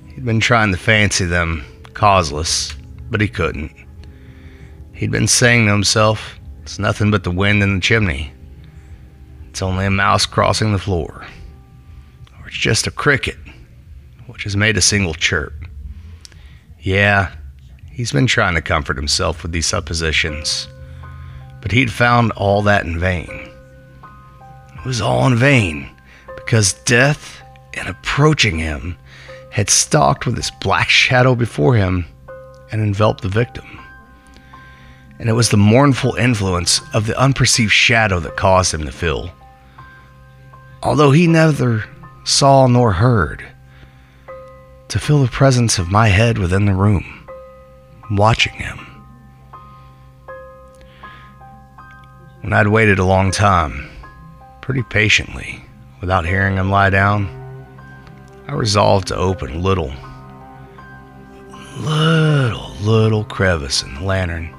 He'd 0.06 0.24
been 0.24 0.40
trying 0.40 0.72
to 0.72 0.78
fancy 0.78 1.24
them 1.24 1.64
causeless, 1.94 2.74
but 3.10 3.20
he 3.20 3.28
couldn't. 3.28 3.72
He'd 4.92 5.12
been 5.12 5.28
saying 5.28 5.66
to 5.66 5.72
himself, 5.72 6.38
It's 6.62 6.80
nothing 6.80 7.12
but 7.12 7.22
the 7.22 7.30
wind 7.30 7.62
in 7.62 7.76
the 7.76 7.80
chimney. 7.80 8.32
It's 9.48 9.62
only 9.62 9.86
a 9.86 9.90
mouse 9.90 10.26
crossing 10.26 10.72
the 10.72 10.78
floor. 10.78 11.24
Or 12.40 12.48
it's 12.48 12.56
just 12.56 12.88
a 12.88 12.90
cricket, 12.90 13.38
which 14.26 14.42
has 14.42 14.56
made 14.56 14.76
a 14.76 14.80
single 14.80 15.14
chirp. 15.14 15.52
Yeah, 16.80 17.32
he's 17.98 18.12
been 18.12 18.28
trying 18.28 18.54
to 18.54 18.62
comfort 18.62 18.96
himself 18.96 19.42
with 19.42 19.50
these 19.50 19.66
suppositions, 19.66 20.68
but 21.60 21.72
he'd 21.72 21.90
found 21.90 22.30
all 22.36 22.62
that 22.62 22.84
in 22.84 22.96
vain. 22.96 23.50
It 24.76 24.84
was 24.86 25.00
all 25.00 25.26
in 25.26 25.34
vain, 25.34 25.90
because 26.36 26.74
death, 26.84 27.42
in 27.72 27.88
approaching 27.88 28.56
him, 28.56 28.96
had 29.50 29.68
stalked 29.68 30.26
with 30.26 30.38
its 30.38 30.52
black 30.62 30.88
shadow 30.88 31.34
before 31.34 31.74
him 31.74 32.04
and 32.70 32.80
enveloped 32.80 33.22
the 33.22 33.28
victim. 33.28 33.66
And 35.18 35.28
it 35.28 35.32
was 35.32 35.48
the 35.48 35.56
mournful 35.56 36.14
influence 36.14 36.80
of 36.94 37.08
the 37.08 37.18
unperceived 37.18 37.72
shadow 37.72 38.20
that 38.20 38.36
caused 38.36 38.72
him 38.72 38.84
to 38.84 38.92
feel 38.92 39.32
although 40.80 41.10
he 41.10 41.26
neither 41.26 41.84
saw 42.22 42.68
nor 42.68 42.92
heard, 42.92 43.44
to 44.86 45.00
feel 45.00 45.20
the 45.20 45.28
presence 45.28 45.76
of 45.76 45.90
my 45.90 46.06
head 46.06 46.38
within 46.38 46.66
the 46.66 46.72
room, 46.72 47.17
watching 48.16 48.54
him. 48.54 48.78
When 52.40 52.52
I'd 52.52 52.68
waited 52.68 52.98
a 52.98 53.04
long 53.04 53.30
time, 53.30 53.90
pretty 54.62 54.82
patiently, 54.82 55.62
without 56.00 56.24
hearing 56.24 56.56
him 56.56 56.70
lie 56.70 56.90
down, 56.90 57.28
I 58.46 58.52
resolved 58.52 59.08
to 59.08 59.16
open 59.16 59.62
little, 59.62 59.92
little, 61.80 62.70
little 62.80 63.24
crevice 63.24 63.82
in 63.82 63.94
the 63.94 64.02
lantern. 64.02 64.54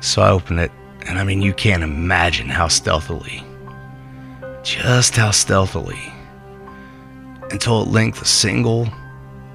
So 0.00 0.22
I 0.22 0.30
opened 0.30 0.58
it, 0.58 0.72
and 1.06 1.18
I 1.18 1.24
mean, 1.24 1.42
you 1.42 1.52
can't 1.52 1.84
imagine 1.84 2.48
how 2.48 2.66
stealthily, 2.66 3.44
just 4.64 5.14
how 5.16 5.30
stealthily, 5.30 6.00
until 7.50 7.82
at 7.82 7.88
length 7.88 8.20
a 8.22 8.26
single 8.26 8.88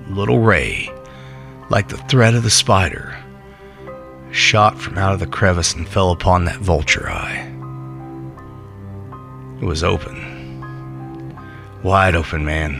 little 0.10 0.40
ray, 0.40 0.90
like 1.70 1.90
the 1.90 1.98
thread 1.98 2.36
of 2.36 2.44
the 2.44 2.50
spider, 2.50 3.16
shot 4.32 4.78
from 4.78 4.98
out 4.98 5.14
of 5.14 5.20
the 5.20 5.28
crevice 5.28 5.74
and 5.74 5.88
fell 5.88 6.12
upon 6.12 6.46
that 6.46 6.60
vulture 6.60 7.10
eye. 7.10 7.54
It 9.62 9.66
was 9.66 9.84
open, 9.84 11.36
wide 11.84 12.16
open, 12.16 12.46
man, 12.46 12.76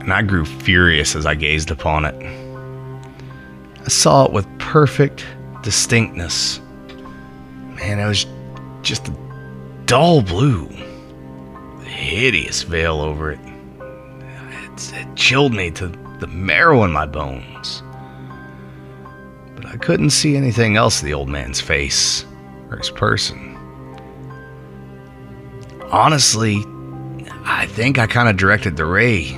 and 0.00 0.12
I 0.12 0.22
grew 0.22 0.44
furious 0.44 1.14
as 1.16 1.26
I 1.26 1.34
gazed 1.34 1.70
upon 1.70 2.04
it. 2.04 2.14
I 3.84 3.88
saw 3.88 4.26
it 4.26 4.32
with 4.32 4.46
perfect 4.58 5.26
distinctness. 5.62 6.60
Man, 7.76 7.98
it 7.98 8.06
was 8.06 8.26
just 8.82 9.08
a 9.08 9.14
dull 9.86 10.22
blue, 10.22 10.68
hideous 11.84 12.62
veil 12.62 13.00
over 13.00 13.32
it. 13.32 13.40
It, 13.42 15.16
chilled 15.16 15.52
me 15.52 15.70
to 15.72 15.88
the 16.20 16.26
marrow 16.28 16.84
in 16.84 16.92
my 16.92 17.06
bones. 17.06 17.82
But 19.56 19.66
I 19.66 19.76
couldn't 19.76 20.10
see 20.10 20.36
anything 20.36 20.76
else 20.76 21.00
of 21.00 21.06
the 21.06 21.14
old 21.14 21.28
man's 21.28 21.60
face 21.60 22.24
or 22.70 22.76
his 22.76 22.90
person. 22.90 23.56
Honestly, 25.90 26.62
I 27.44 27.66
think 27.66 27.98
I 27.98 28.06
kind 28.06 28.28
of 28.28 28.36
directed 28.36 28.76
the 28.76 28.84
ray 28.84 29.36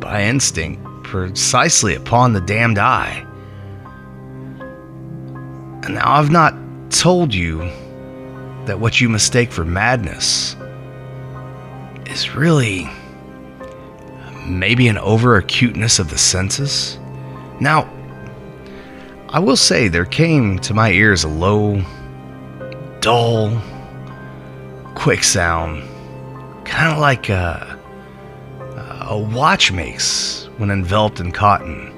by 0.00 0.24
instinct 0.24 0.82
precisely 1.04 1.94
upon 1.94 2.32
the 2.32 2.40
damned 2.40 2.78
eye. 2.78 3.26
And 5.84 5.94
now 5.94 6.12
I've 6.12 6.30
not 6.30 6.54
told 6.90 7.34
you 7.34 7.58
that 8.66 8.80
what 8.80 9.00
you 9.00 9.08
mistake 9.08 9.52
for 9.52 9.64
madness 9.64 10.56
is 12.06 12.34
really 12.34 12.88
maybe 14.46 14.88
an 14.88 14.98
over 14.98 15.36
acuteness 15.36 15.98
of 15.98 16.10
the 16.10 16.18
senses. 16.18 16.98
Now, 17.60 17.88
I 19.28 19.38
will 19.38 19.56
say 19.56 19.88
there 19.88 20.04
came 20.04 20.58
to 20.60 20.74
my 20.74 20.90
ears 20.90 21.24
a 21.24 21.28
low, 21.28 21.82
dull, 23.00 23.60
quick 24.94 25.22
sound, 25.22 25.88
kind 26.64 26.92
of 26.92 26.98
like 26.98 27.28
a, 27.28 27.78
a 29.08 29.18
watch 29.18 29.72
makes 29.72 30.48
when 30.56 30.70
enveloped 30.70 31.20
in 31.20 31.32
cotton. 31.32 31.96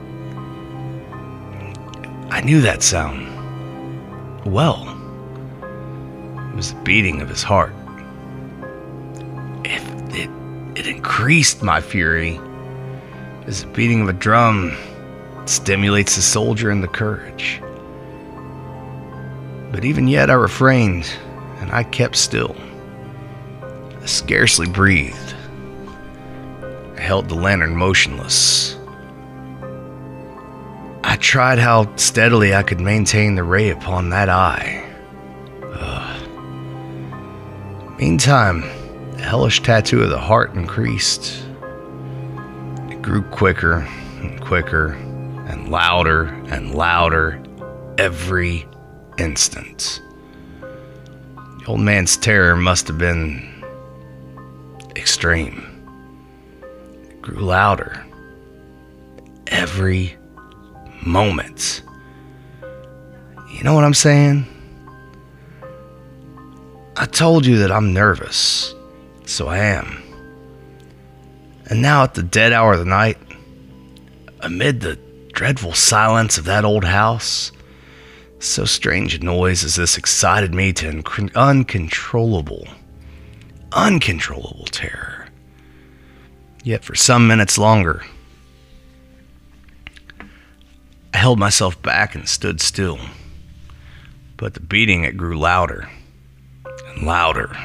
I 2.30 2.40
knew 2.40 2.60
that 2.62 2.82
sound 2.82 3.28
well. 4.44 4.88
It 6.50 6.56
was 6.56 6.74
the 6.74 6.80
beating 6.80 7.20
of 7.20 7.28
his 7.28 7.42
heart. 7.42 7.72
Increased 11.22 11.62
my 11.62 11.80
fury 11.80 12.40
as 13.46 13.62
the 13.62 13.70
beating 13.70 14.00
of 14.02 14.08
a 14.08 14.12
drum 14.12 14.76
stimulates 15.44 16.16
the 16.16 16.20
soldier 16.20 16.68
and 16.68 16.82
the 16.82 16.88
courage. 16.88 17.62
But 19.70 19.84
even 19.84 20.08
yet 20.08 20.30
I 20.30 20.34
refrained 20.34 21.08
and 21.60 21.70
I 21.70 21.84
kept 21.84 22.16
still. 22.16 22.56
I 24.00 24.06
scarcely 24.06 24.66
breathed. 24.66 25.36
I 26.96 27.00
held 27.00 27.28
the 27.28 27.36
lantern 27.36 27.76
motionless. 27.76 28.76
I 31.04 31.14
tried 31.20 31.60
how 31.60 31.94
steadily 31.94 32.52
I 32.52 32.64
could 32.64 32.80
maintain 32.80 33.36
the 33.36 33.44
ray 33.44 33.70
upon 33.70 34.10
that 34.10 34.28
eye. 34.28 34.84
Ugh. 35.72 36.20
Meantime, 38.00 38.64
hellish 39.32 39.62
tattoo 39.62 40.02
of 40.02 40.10
the 40.10 40.18
heart 40.18 40.52
increased. 40.52 41.42
It 42.90 43.00
grew 43.00 43.22
quicker 43.22 43.76
and 44.20 44.38
quicker 44.42 44.92
and 45.48 45.70
louder 45.70 46.24
and 46.50 46.74
louder 46.74 47.42
every 47.96 48.68
instant. 49.16 50.02
The 50.60 51.64
old 51.66 51.80
man's 51.80 52.18
terror 52.18 52.56
must 52.56 52.86
have 52.88 52.98
been 52.98 53.64
extreme. 54.96 55.64
It 57.08 57.22
grew 57.22 57.40
louder 57.40 58.04
every 59.46 60.14
moment. 61.06 61.80
You 63.50 63.64
know 63.64 63.72
what 63.72 63.84
I'm 63.84 63.94
saying? 63.94 64.44
I 66.96 67.06
told 67.06 67.46
you 67.46 67.56
that 67.60 67.72
I'm 67.72 67.94
nervous, 67.94 68.74
so 69.32 69.48
I 69.48 69.58
am. 69.58 70.02
And 71.66 71.80
now, 71.80 72.02
at 72.02 72.14
the 72.14 72.22
dead 72.22 72.52
hour 72.52 72.74
of 72.74 72.78
the 72.78 72.84
night, 72.84 73.16
amid 74.40 74.80
the 74.80 74.98
dreadful 75.32 75.72
silence 75.72 76.36
of 76.36 76.44
that 76.44 76.64
old 76.64 76.84
house, 76.84 77.50
so 78.40 78.64
strange 78.64 79.14
a 79.14 79.18
noise 79.20 79.64
as 79.64 79.76
this 79.76 79.96
excited 79.96 80.54
me 80.54 80.72
to 80.74 80.88
un- 80.88 81.30
uncontrollable, 81.34 82.68
uncontrollable 83.72 84.66
terror. 84.66 85.28
Yet, 86.62 86.84
for 86.84 86.94
some 86.94 87.26
minutes 87.26 87.56
longer, 87.56 88.04
I 91.14 91.16
held 91.16 91.38
myself 91.38 91.80
back 91.80 92.14
and 92.14 92.28
stood 92.28 92.60
still. 92.60 92.98
But 94.36 94.54
the 94.54 94.60
beating, 94.60 95.04
it 95.04 95.16
grew 95.16 95.38
louder 95.38 95.88
and 96.64 97.06
louder. 97.06 97.56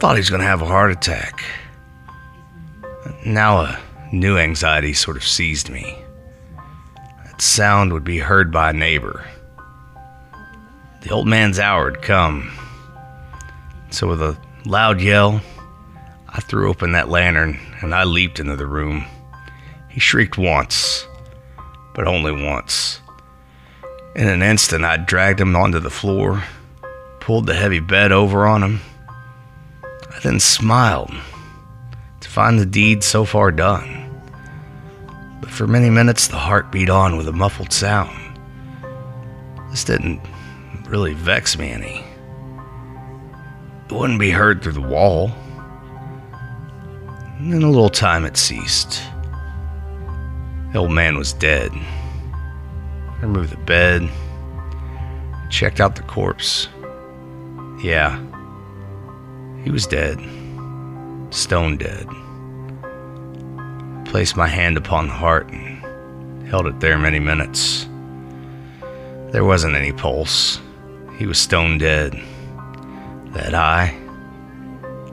Thought 0.00 0.16
he 0.16 0.20
was 0.20 0.30
going 0.30 0.40
to 0.40 0.46
have 0.46 0.62
a 0.62 0.66
heart 0.66 0.90
attack. 0.90 1.44
Now 3.26 3.58
a 3.58 3.78
new 4.10 4.38
anxiety 4.38 4.94
sort 4.94 5.18
of 5.18 5.22
seized 5.22 5.68
me. 5.68 5.94
That 7.26 7.42
sound 7.42 7.92
would 7.92 8.02
be 8.02 8.16
heard 8.16 8.50
by 8.50 8.70
a 8.70 8.72
neighbor. 8.72 9.28
The 11.02 11.10
old 11.10 11.26
man's 11.26 11.58
hour 11.58 11.90
had 11.90 12.00
come. 12.00 12.50
So, 13.90 14.08
with 14.08 14.22
a 14.22 14.38
loud 14.64 15.02
yell, 15.02 15.42
I 16.30 16.40
threw 16.40 16.70
open 16.70 16.92
that 16.92 17.10
lantern 17.10 17.60
and 17.82 17.94
I 17.94 18.04
leaped 18.04 18.40
into 18.40 18.56
the 18.56 18.66
room. 18.66 19.04
He 19.90 20.00
shrieked 20.00 20.38
once, 20.38 21.06
but 21.94 22.08
only 22.08 22.32
once. 22.32 23.02
In 24.16 24.28
an 24.28 24.40
instant, 24.40 24.82
I 24.82 24.96
dragged 24.96 25.42
him 25.42 25.54
onto 25.54 25.78
the 25.78 25.90
floor, 25.90 26.42
pulled 27.20 27.46
the 27.46 27.54
heavy 27.54 27.80
bed 27.80 28.12
over 28.12 28.46
on 28.46 28.62
him. 28.62 28.80
Then 30.22 30.38
smiled 30.38 31.14
to 32.20 32.28
find 32.28 32.58
the 32.58 32.66
deed 32.66 33.02
so 33.02 33.24
far 33.24 33.50
done. 33.50 34.06
But 35.40 35.50
for 35.50 35.66
many 35.66 35.88
minutes, 35.88 36.28
the 36.28 36.36
heart 36.36 36.70
beat 36.70 36.90
on 36.90 37.16
with 37.16 37.26
a 37.26 37.32
muffled 37.32 37.72
sound. 37.72 38.38
This 39.70 39.84
didn't 39.84 40.20
really 40.88 41.14
vex 41.14 41.56
me 41.56 41.70
any. 41.70 42.04
It 43.88 43.92
wouldn't 43.92 44.20
be 44.20 44.30
heard 44.30 44.62
through 44.62 44.72
the 44.72 44.80
wall. 44.80 45.32
And 47.38 47.54
in 47.54 47.62
a 47.62 47.70
little 47.70 47.88
time, 47.88 48.24
it 48.26 48.36
ceased. 48.36 49.02
The 50.72 50.78
old 50.78 50.92
man 50.92 51.16
was 51.16 51.32
dead. 51.32 51.72
I 51.72 53.22
removed 53.22 53.50
the 53.50 53.56
bed, 53.56 54.08
checked 55.50 55.80
out 55.80 55.96
the 55.96 56.02
corpse. 56.02 56.68
Yeah, 57.82 58.22
he 59.64 59.70
was 59.70 59.86
dead, 59.86 60.18
stone 61.30 61.76
dead. 61.76 62.06
Placed 64.06 64.36
my 64.36 64.46
hand 64.46 64.76
upon 64.76 65.06
the 65.06 65.12
heart 65.12 65.48
and 65.50 66.46
held 66.48 66.66
it 66.66 66.80
there 66.80 66.98
many 66.98 67.18
minutes. 67.18 67.86
There 69.30 69.44
wasn't 69.44 69.76
any 69.76 69.92
pulse. 69.92 70.60
He 71.18 71.26
was 71.26 71.38
stone 71.38 71.78
dead. 71.78 72.14
That 73.32 73.54
eye, 73.54 73.96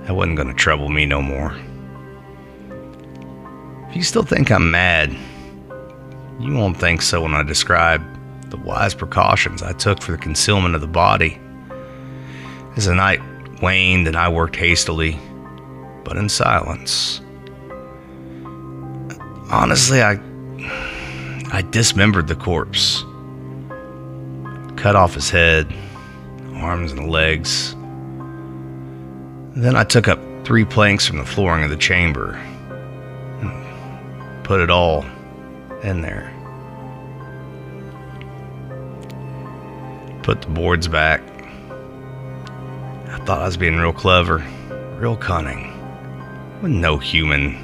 that 0.04 0.16
wasn't 0.16 0.38
going 0.38 0.48
to 0.48 0.54
trouble 0.54 0.90
me 0.90 1.06
no 1.06 1.22
more. 1.22 1.56
If 3.90 3.96
you 3.96 4.02
still 4.02 4.24
think 4.24 4.50
I'm 4.52 4.72
mad, 4.72 5.16
you 6.40 6.54
won't 6.54 6.78
think 6.78 7.02
so 7.02 7.22
when 7.22 7.34
I 7.34 7.44
describe 7.44 8.02
the 8.50 8.58
wise 8.58 8.94
precautions 8.94 9.62
I 9.62 9.74
took 9.74 10.02
for 10.02 10.14
the 10.14 10.18
concealment 10.18 10.74
of 10.74 10.82
the 10.82 10.88
body. 10.88 11.40
As 12.76 12.86
the 12.86 12.96
night 12.96 13.22
waned 13.62 14.08
and 14.08 14.16
I 14.16 14.30
worked 14.30 14.56
hastily, 14.56 15.20
but 16.04 16.18
in 16.18 16.30
silence. 16.30 17.22
Honestly, 19.50 20.02
I 20.02 20.20
I 21.52 21.62
dismembered 21.72 22.28
the 22.28 22.36
corpse. 22.36 23.04
Cut 24.76 24.96
off 24.96 25.14
his 25.14 25.30
head, 25.30 25.74
arms 26.56 26.92
and 26.92 27.10
legs. 27.10 27.74
Then 29.56 29.76
I 29.76 29.84
took 29.84 30.08
up 30.08 30.20
three 30.44 30.66
planks 30.66 31.08
from 31.08 31.18
the 31.18 31.26
flooring 31.26 31.64
of 31.64 31.70
the 31.70 31.78
chamber 31.78 32.34
and 33.42 34.46
put 34.46 34.60
it 34.60 34.70
all 34.70 35.06
in 35.84 36.02
there. 36.02 36.34
Put 40.24 40.42
the 40.42 40.50
boards 40.50 40.88
back. 40.88 41.22
I 43.28 43.30
thought 43.30 43.42
I 43.42 43.46
was 43.46 43.58
being 43.58 43.76
real 43.76 43.92
clever, 43.92 44.38
real 45.00 45.18
cunning. 45.18 45.74
Wouldn't 46.62 46.80
no 46.80 46.98
human 46.98 47.58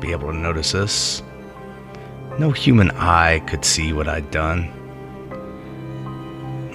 be 0.00 0.12
able 0.12 0.32
to 0.32 0.34
notice 0.34 0.72
this? 0.72 1.22
No 2.38 2.52
human 2.52 2.90
eye 2.92 3.40
could 3.40 3.66
see 3.66 3.92
what 3.92 4.08
I'd 4.08 4.30
done. 4.30 4.72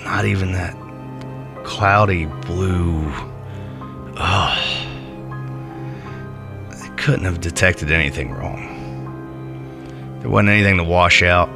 Not 0.06 0.26
even 0.26 0.52
that 0.52 0.76
cloudy 1.64 2.28
blue. 2.28 3.12
Oh. 4.16 4.60
They 6.70 6.90
couldn't 6.98 7.26
have 7.26 7.42
detected 7.42 7.90
anything 7.90 8.30
wrong. 8.30 10.20
There 10.20 10.30
wasn't 10.30 10.50
anything 10.50 10.78
to 10.78 10.84
wash 10.84 11.24
out, 11.24 11.50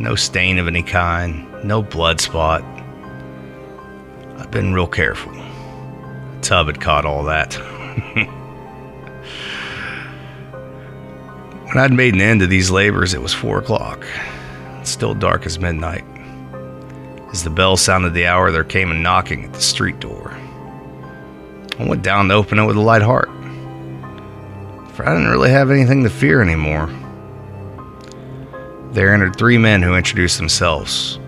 no 0.00 0.16
stain 0.16 0.58
of 0.58 0.66
any 0.66 0.82
kind, 0.82 1.46
no 1.62 1.82
blood 1.82 2.20
spot. 2.20 2.64
I've 4.38 4.50
been 4.50 4.74
real 4.74 4.88
careful. 4.88 5.40
Tub 6.50 6.66
had 6.66 6.80
caught 6.80 7.04
all 7.04 7.22
that. 7.22 7.54
when 11.64 11.78
I'd 11.78 11.92
made 11.92 12.14
an 12.14 12.20
end 12.20 12.42
of 12.42 12.50
these 12.50 12.72
labors, 12.72 13.14
it 13.14 13.22
was 13.22 13.32
four 13.32 13.60
o'clock. 13.60 14.04
It's 14.80 14.90
still 14.90 15.14
dark 15.14 15.46
as 15.46 15.60
midnight. 15.60 16.04
As 17.30 17.44
the 17.44 17.50
bell 17.50 17.76
sounded 17.76 18.14
the 18.14 18.26
hour, 18.26 18.50
there 18.50 18.64
came 18.64 18.90
a 18.90 18.94
knocking 18.94 19.44
at 19.44 19.52
the 19.52 19.60
street 19.60 20.00
door. 20.00 20.36
I 21.78 21.84
went 21.86 22.02
down 22.02 22.26
to 22.26 22.34
open 22.34 22.58
it 22.58 22.64
with 22.64 22.76
a 22.76 22.80
light 22.80 23.02
heart, 23.02 23.30
for 24.94 25.08
I 25.08 25.14
didn't 25.14 25.30
really 25.30 25.50
have 25.50 25.70
anything 25.70 26.02
to 26.02 26.10
fear 26.10 26.42
anymore. 26.42 26.88
There 28.90 29.14
entered 29.14 29.36
three 29.36 29.56
men 29.56 29.82
who 29.82 29.94
introduced 29.94 30.38
themselves 30.38 31.20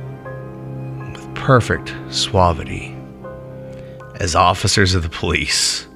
with 1.12 1.32
perfect 1.36 1.94
suavity 2.10 2.91
as 4.16 4.34
officers 4.34 4.94
of 4.94 5.02
the 5.02 5.08
police. 5.08 5.86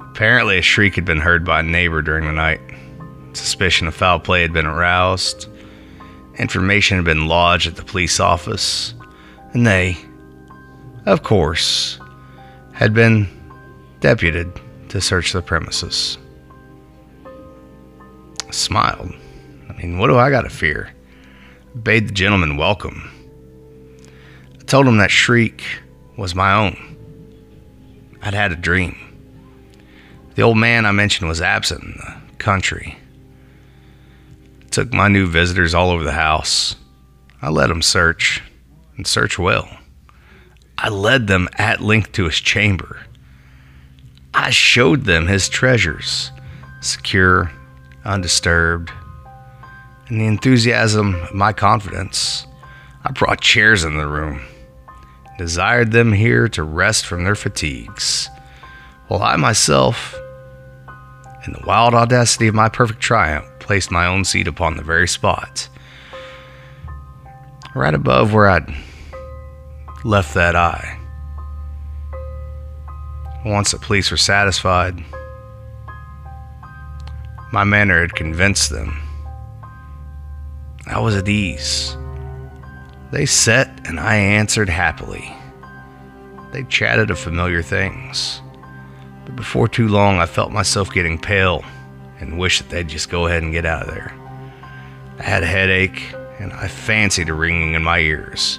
Apparently, 0.00 0.58
a 0.58 0.62
shriek 0.62 0.94
had 0.94 1.04
been 1.04 1.20
heard 1.20 1.44
by 1.44 1.60
a 1.60 1.62
neighbor 1.62 2.02
during 2.02 2.26
the 2.26 2.32
night. 2.32 2.60
Suspicion 3.32 3.86
of 3.86 3.94
foul 3.94 4.20
play 4.20 4.42
had 4.42 4.52
been 4.52 4.66
aroused. 4.66 5.48
Information 6.38 6.96
had 6.96 7.04
been 7.04 7.28
lodged 7.28 7.66
at 7.66 7.76
the 7.76 7.82
police 7.82 8.20
office. 8.20 8.94
And 9.52 9.66
they, 9.66 9.96
of 11.06 11.22
course, 11.22 11.98
had 12.72 12.94
been 12.94 13.28
deputed 14.00 14.60
to 14.90 15.00
search 15.00 15.32
the 15.32 15.42
premises. 15.42 16.18
I 18.46 18.50
smiled. 18.50 19.12
I 19.68 19.72
mean, 19.74 19.98
what 19.98 20.08
do 20.08 20.18
I 20.18 20.30
got 20.30 20.42
to 20.42 20.50
fear? 20.50 20.92
I 21.74 21.78
bade 21.78 22.08
the 22.08 22.12
gentleman 22.12 22.56
welcome. 22.56 23.10
I 24.60 24.64
told 24.64 24.86
him 24.86 24.98
that 24.98 25.10
shriek 25.10 25.64
was 26.16 26.34
my 26.34 26.52
own. 26.52 26.91
I'd 28.22 28.34
had 28.34 28.52
a 28.52 28.56
dream. 28.56 28.96
The 30.36 30.42
old 30.42 30.56
man 30.56 30.86
I 30.86 30.92
mentioned 30.92 31.28
was 31.28 31.42
absent 31.42 31.82
in 31.82 31.92
the 31.92 32.36
country. 32.38 32.96
Took 34.70 34.92
my 34.92 35.08
new 35.08 35.26
visitors 35.26 35.74
all 35.74 35.90
over 35.90 36.04
the 36.04 36.12
house. 36.12 36.76
I 37.42 37.50
let 37.50 37.66
them 37.66 37.82
search, 37.82 38.40
and 38.96 39.06
search 39.06 39.38
well. 39.38 39.68
I 40.78 40.88
led 40.88 41.26
them 41.26 41.48
at 41.58 41.80
length 41.80 42.12
to 42.12 42.24
his 42.24 42.40
chamber. 42.40 43.00
I 44.32 44.50
showed 44.50 45.04
them 45.04 45.26
his 45.26 45.48
treasures, 45.48 46.30
secure, 46.80 47.52
undisturbed. 48.04 48.90
In 50.08 50.18
the 50.18 50.26
enthusiasm 50.26 51.16
of 51.16 51.34
my 51.34 51.52
confidence, 51.52 52.46
I 53.04 53.10
brought 53.12 53.40
chairs 53.40 53.84
in 53.84 53.96
the 53.96 54.06
room, 54.06 54.40
desired 55.42 55.90
them 55.90 56.12
here 56.12 56.46
to 56.46 56.62
rest 56.62 57.04
from 57.04 57.24
their 57.24 57.34
fatigues, 57.34 58.30
while 59.08 59.24
I 59.24 59.34
myself, 59.34 60.14
in 61.44 61.52
the 61.52 61.64
wild 61.66 61.94
audacity 61.94 62.46
of 62.46 62.54
my 62.54 62.68
perfect 62.68 63.00
triumph, 63.00 63.44
placed 63.58 63.90
my 63.90 64.06
own 64.06 64.24
seat 64.24 64.46
upon 64.46 64.76
the 64.76 64.84
very 64.84 65.08
spot, 65.08 65.68
right 67.74 67.92
above 67.92 68.32
where 68.32 68.50
I'd 68.50 68.72
left 70.04 70.32
that 70.34 70.54
eye. 70.54 70.96
Once 73.44 73.72
the 73.72 73.78
police 73.78 74.12
were 74.12 74.16
satisfied, 74.16 74.94
my 77.52 77.64
manner 77.64 78.00
had 78.00 78.14
convinced 78.14 78.70
them. 78.70 78.96
I 80.86 81.00
was 81.00 81.16
at 81.16 81.28
ease. 81.28 81.96
They 83.12 83.26
sat 83.26 83.68
and 83.86 84.00
I 84.00 84.16
answered 84.16 84.70
happily. 84.70 85.36
They 86.50 86.64
chatted 86.64 87.10
of 87.10 87.18
familiar 87.18 87.60
things. 87.60 88.40
But 89.26 89.36
before 89.36 89.68
too 89.68 89.88
long, 89.88 90.18
I 90.18 90.24
felt 90.24 90.50
myself 90.50 90.90
getting 90.90 91.18
pale 91.18 91.62
and 92.20 92.38
wished 92.38 92.62
that 92.62 92.70
they'd 92.70 92.88
just 92.88 93.10
go 93.10 93.26
ahead 93.26 93.42
and 93.42 93.52
get 93.52 93.66
out 93.66 93.82
of 93.82 93.94
there. 93.94 94.14
I 95.18 95.22
had 95.24 95.42
a 95.42 95.46
headache 95.46 96.14
and 96.38 96.54
I 96.54 96.68
fancied 96.68 97.28
a 97.28 97.34
ringing 97.34 97.74
in 97.74 97.84
my 97.84 97.98
ears. 97.98 98.58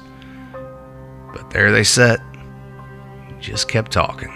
But 1.34 1.50
there 1.50 1.72
they 1.72 1.84
sat, 1.84 2.22
just 3.40 3.68
kept 3.68 3.92
talking. 3.92 4.32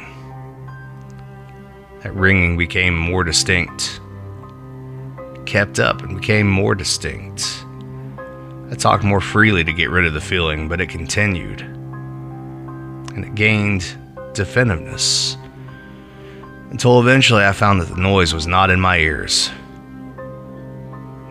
That 2.02 2.16
ringing 2.16 2.58
became 2.58 2.98
more 2.98 3.24
distinct, 3.24 4.02
kept 5.46 5.80
up 5.80 6.02
and 6.02 6.20
became 6.20 6.50
more 6.50 6.74
distinct. 6.74 7.67
I 8.70 8.76
talked 8.76 9.04
more 9.04 9.22
freely 9.22 9.64
to 9.64 9.72
get 9.74 9.90
rid 9.90 10.06
of 10.06 10.14
the 10.14 10.22
feeling, 10.22 10.68
but 10.68 10.82
it 10.82 10.90
continued. 10.90 11.62
And 11.62 13.24
it 13.24 13.36
gained 13.36 13.82
definitiveness 14.34 15.38
until 16.70 17.00
eventually 17.00 17.44
I 17.44 17.54
found 17.54 17.82
that 17.82 17.90
the 17.90 18.02
noise 18.02 18.34
was 18.34 18.46
not 18.46 18.70
in 18.70 18.80
my 18.80 18.98
ears. 18.98 19.50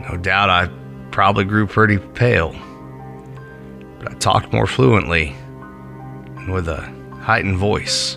No 0.08 0.16
doubt 0.20 0.48
I 0.48 0.70
probably 1.10 1.44
grew 1.44 1.66
pretty 1.66 1.98
pale, 1.98 2.54
but 3.98 4.10
I 4.10 4.14
talked 4.14 4.52
more 4.52 4.66
fluently 4.66 5.34
and 6.36 6.52
with 6.52 6.68
a 6.68 6.80
heightened 7.20 7.58
voice. 7.58 8.16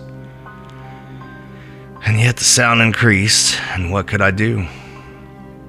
And 2.06 2.18
yet 2.18 2.36
the 2.36 2.44
sound 2.44 2.80
increased, 2.80 3.60
and 3.72 3.92
what 3.92 4.06
could 4.06 4.22
I 4.22 4.30
do? 4.30 4.66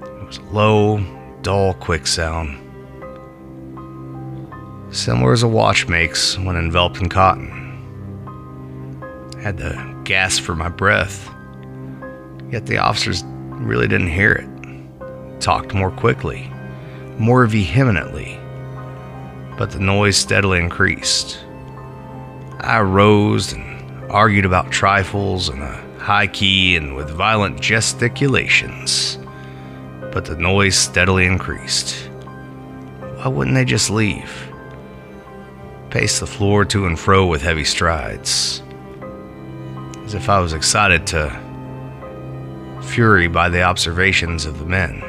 It 0.03 0.25
was 0.25 0.37
a 0.37 0.43
low, 0.43 1.03
dull, 1.41 1.73
quick 1.73 2.07
sound, 2.07 2.57
similar 4.91 5.31
as 5.33 5.43
a 5.43 5.47
watch 5.47 5.87
makes 5.87 6.37
when 6.37 6.55
enveloped 6.55 6.97
in 6.97 7.09
cotton. 7.09 7.57
I 9.37 9.41
had 9.41 9.57
to 9.57 10.01
gasp 10.03 10.43
for 10.43 10.55
my 10.55 10.69
breath, 10.69 11.29
yet 12.51 12.65
the 12.65 12.77
officers 12.77 13.23
really 13.49 13.87
didn't 13.87 14.11
hear 14.11 14.33
it. 14.33 15.41
Talked 15.41 15.73
more 15.73 15.91
quickly, 15.91 16.51
more 17.17 17.45
vehemently, 17.45 18.37
but 19.57 19.71
the 19.71 19.79
noise 19.79 20.17
steadily 20.17 20.59
increased. 20.59 21.39
I 22.59 22.81
rose 22.81 23.53
and 23.53 24.11
argued 24.11 24.45
about 24.45 24.71
trifles 24.71 25.49
in 25.49 25.61
a 25.61 25.99
high 25.99 26.27
key 26.27 26.75
and 26.75 26.95
with 26.95 27.09
violent 27.09 27.59
gesticulations, 27.61 29.17
but 30.11 30.25
the 30.25 30.35
noise 30.35 30.75
steadily 30.75 31.25
increased. 31.25 31.95
Why 33.15 33.29
wouldn't 33.29 33.55
they 33.55 33.65
just 33.65 33.89
leave? 33.89 34.50
Pace 35.91 36.21
the 36.21 36.25
floor 36.25 36.63
to 36.63 36.85
and 36.85 36.97
fro 36.97 37.25
with 37.25 37.41
heavy 37.41 37.65
strides, 37.65 38.63
as 40.05 40.13
if 40.13 40.29
I 40.29 40.39
was 40.39 40.53
excited 40.53 41.05
to 41.07 41.29
fury 42.81 43.27
by 43.27 43.49
the 43.49 43.63
observations 43.63 44.45
of 44.45 44.57
the 44.57 44.65
men. 44.65 45.01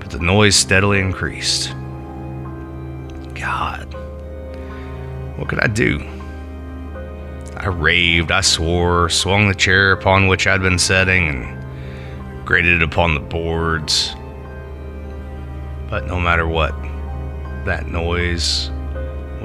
But 0.00 0.10
the 0.10 0.18
noise 0.18 0.54
steadily 0.54 1.00
increased. 1.00 1.70
God, 3.34 3.94
what 5.38 5.48
could 5.48 5.60
I 5.60 5.68
do? 5.68 6.06
I 7.56 7.68
raved, 7.68 8.30
I 8.30 8.42
swore, 8.42 9.08
swung 9.08 9.48
the 9.48 9.54
chair 9.54 9.92
upon 9.92 10.28
which 10.28 10.46
I'd 10.46 10.60
been 10.60 10.78
sitting, 10.78 11.28
and 11.28 12.46
grated 12.46 12.82
it 12.82 12.82
upon 12.82 13.14
the 13.14 13.20
boards. 13.20 14.14
But 15.88 16.06
no 16.06 16.20
matter 16.20 16.46
what, 16.46 16.74
that 17.64 17.86
noise 17.86 18.70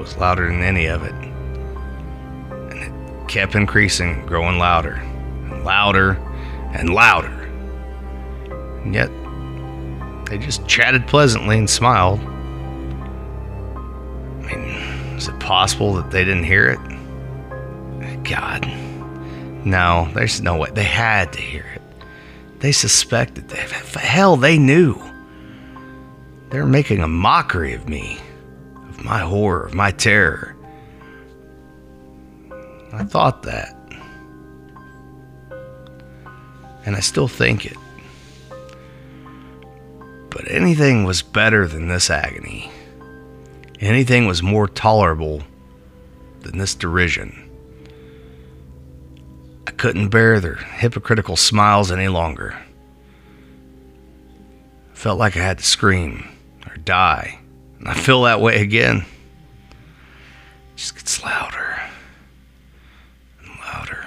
was 0.00 0.16
louder 0.16 0.48
than 0.48 0.62
any 0.62 0.86
of 0.86 1.02
it. 1.02 1.14
And 2.72 2.72
it 2.72 3.28
kept 3.28 3.54
increasing, 3.54 4.26
growing 4.26 4.58
louder, 4.58 4.94
and 4.94 5.64
louder, 5.64 6.12
and 6.72 6.90
louder. 6.94 7.28
And 8.82 8.94
yet, 8.94 9.10
they 10.26 10.38
just 10.38 10.66
chatted 10.66 11.06
pleasantly 11.06 11.58
and 11.58 11.68
smiled. 11.68 12.20
I 14.40 14.54
mean, 14.54 14.70
is 15.16 15.28
it 15.28 15.38
possible 15.38 15.94
that 15.94 16.10
they 16.10 16.24
didn't 16.24 16.44
hear 16.44 16.68
it? 16.68 16.78
God. 18.24 18.66
No, 19.64 20.08
there's 20.14 20.40
no 20.40 20.56
way. 20.56 20.70
They 20.72 20.84
had 20.84 21.32
to 21.34 21.40
hear 21.40 21.66
it. 21.74 21.82
They 22.60 22.72
suspected. 22.72 23.50
Hell, 23.50 24.36
they 24.36 24.56
knew. 24.58 25.00
They 26.50 26.58
were 26.58 26.66
making 26.66 27.00
a 27.00 27.08
mockery 27.08 27.74
of 27.74 27.88
me, 27.88 28.18
my 29.00 29.18
horror, 29.20 29.70
my 29.72 29.90
terror. 29.90 30.56
I 32.92 33.04
thought 33.04 33.42
that. 33.44 33.76
And 36.84 36.96
I 36.96 37.00
still 37.00 37.28
think 37.28 37.66
it. 37.66 37.76
But 40.30 40.50
anything 40.50 41.04
was 41.04 41.22
better 41.22 41.66
than 41.66 41.88
this 41.88 42.10
agony. 42.10 42.70
Anything 43.80 44.26
was 44.26 44.42
more 44.42 44.68
tolerable 44.68 45.42
than 46.40 46.58
this 46.58 46.74
derision. 46.74 47.50
I 49.66 49.72
couldn't 49.72 50.08
bear 50.08 50.40
their 50.40 50.56
hypocritical 50.56 51.36
smiles 51.36 51.90
any 51.90 52.08
longer. 52.08 52.56
I 54.92 54.94
felt 54.94 55.18
like 55.18 55.36
I 55.36 55.40
had 55.40 55.58
to 55.58 55.64
scream 55.64 56.28
or 56.66 56.76
die. 56.76 57.39
And 57.80 57.88
I 57.88 57.94
feel 57.94 58.22
that 58.22 58.40
way 58.40 58.60
again. 58.60 58.98
It 59.70 60.76
just 60.76 60.94
gets 60.94 61.24
louder 61.24 61.80
and 63.40 63.48
louder. 63.60 64.06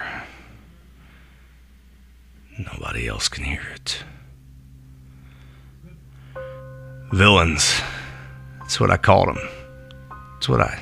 Nobody 2.60 3.08
else 3.08 3.28
can 3.28 3.44
hear 3.44 3.64
it. 3.74 4.04
Villains. 7.12 7.82
That's 8.60 8.80
what 8.80 8.92
I 8.92 8.98
called 8.98 9.30
them. 9.30 9.50
That's 10.36 10.48
what 10.48 10.62
I 10.62 10.80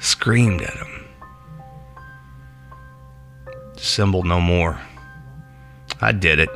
screamed 0.00 0.62
at 0.62 0.74
them. 0.74 1.04
Dissemble 3.76 4.24
no 4.24 4.40
more. 4.40 4.80
I 6.00 6.12
did 6.12 6.38
it. 6.38 6.48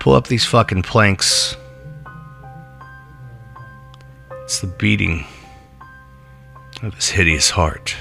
Pull 0.00 0.14
up 0.14 0.26
these 0.28 0.46
fucking 0.46 0.82
planks. 0.82 1.54
It's 4.48 4.60
the 4.60 4.66
beating 4.66 5.26
of 6.82 6.94
his 6.94 7.10
hideous 7.10 7.50
heart. 7.50 7.94